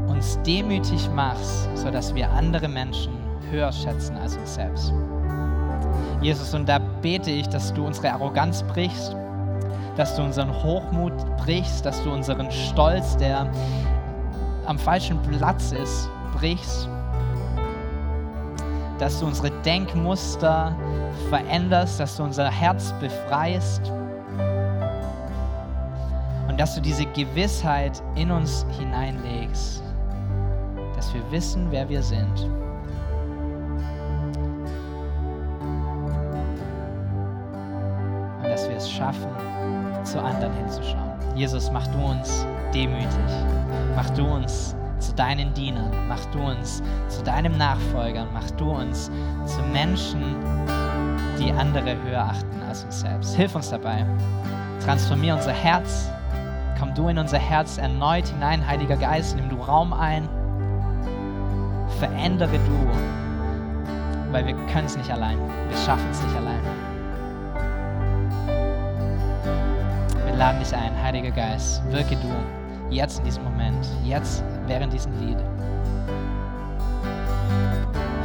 uns 0.08 0.42
demütig 0.42 1.10
machst, 1.16 1.70
sodass 1.78 2.14
wir 2.16 2.30
andere 2.32 2.68
Menschen 2.68 3.14
höher 3.52 3.72
schätzen 3.72 4.18
als 4.18 4.36
uns 4.36 4.56
selbst. 4.56 4.94
Jesus, 6.22 6.54
und 6.54 6.68
da 6.68 6.80
bete 6.80 7.32
ich, 7.32 7.48
dass 7.48 7.74
du 7.74 7.86
unsere 7.86 8.12
Arroganz 8.12 8.64
brichst, 8.64 9.16
dass 10.02 10.16
du 10.16 10.24
unseren 10.24 10.52
Hochmut 10.64 11.14
brichst, 11.38 11.86
dass 11.86 12.04
du 12.04 12.12
unseren 12.12 12.50
Stolz, 12.50 13.16
der 13.18 13.48
am 14.66 14.80
falschen 14.80 15.22
Platz 15.22 15.74
ist, 15.74 16.10
brichst, 16.34 16.90
dass 18.98 19.20
du 19.20 19.28
unsere 19.28 19.52
Denkmuster 19.62 20.76
veränderst, 21.30 22.00
dass 22.00 22.18
du 22.18 22.24
unser 22.24 22.50
Herz 22.50 22.92
befreist. 23.00 23.92
Und 26.48 26.60
dass 26.60 26.74
du 26.74 26.82
diese 26.82 27.06
Gewissheit 27.06 28.02
in 28.16 28.32
uns 28.32 28.66
hineinlegst, 28.80 29.84
dass 30.96 31.14
wir 31.14 31.22
wissen, 31.30 31.68
wer 31.70 31.88
wir 31.88 32.02
sind. 32.02 32.50
Und 38.42 38.50
dass 38.50 38.68
wir 38.68 38.78
es 38.78 38.90
schaffen, 38.90 39.30
zu 40.12 40.22
anderen 40.22 40.54
hinzuschauen. 40.54 41.12
Jesus, 41.36 41.72
mach 41.72 41.88
du 41.88 42.00
uns 42.00 42.46
demütig. 42.74 43.10
Mach 43.96 44.10
du 44.12 44.26
uns 44.26 44.76
zu 45.00 45.14
deinen 45.14 45.54
Dienern. 45.54 45.92
Mach 46.08 46.24
du 46.26 46.40
uns 46.40 46.84
zu 47.08 47.24
deinem 47.24 47.58
Nachfolgern. 47.58 48.28
Mach 48.34 48.50
du 48.52 48.72
uns 48.72 49.10
zu 49.46 49.62
Menschen, 49.72 50.36
die 51.40 51.52
andere 51.54 51.96
höher 52.04 52.24
achten 52.24 52.62
als 52.68 52.84
uns 52.84 53.00
selbst. 53.00 53.36
Hilf 53.36 53.56
uns 53.56 53.70
dabei. 53.70 54.06
Transformier 54.84 55.36
unser 55.36 55.54
Herz. 55.54 56.10
Komm 56.78 56.94
du 56.94 57.08
in 57.08 57.18
unser 57.18 57.40
Herz 57.40 57.78
erneut 57.78 58.28
hinein, 58.28 58.68
Heiliger 58.68 58.98
Geist. 58.98 59.36
Nimm 59.36 59.50
du 59.50 59.56
Raum 59.56 59.94
ein. 59.94 60.28
Verändere 62.00 62.58
du, 62.58 64.32
weil 64.32 64.46
wir 64.46 64.56
können 64.68 64.88
es 64.88 64.98
nicht 64.98 65.12
allein. 65.12 65.38
Wir 65.70 65.78
schaffen 65.78 66.10
es 66.10 66.22
nicht 66.24 66.36
allein. 66.36 66.81
Laden 70.42 70.60
dich 70.60 70.74
ein, 70.74 71.00
Heiliger 71.04 71.30
Geist, 71.30 71.84
wirke 71.92 72.16
du 72.16 72.34
jetzt 72.90 73.20
in 73.20 73.26
diesem 73.26 73.44
Moment, 73.44 73.88
jetzt 74.04 74.44
während 74.66 74.92
diesem 74.92 75.12
Lied. 75.20 75.38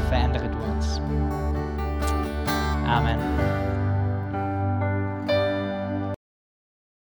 Verändere 0.09 0.49
du 0.49 0.57
uns. 0.57 0.99
Amen. 2.87 3.19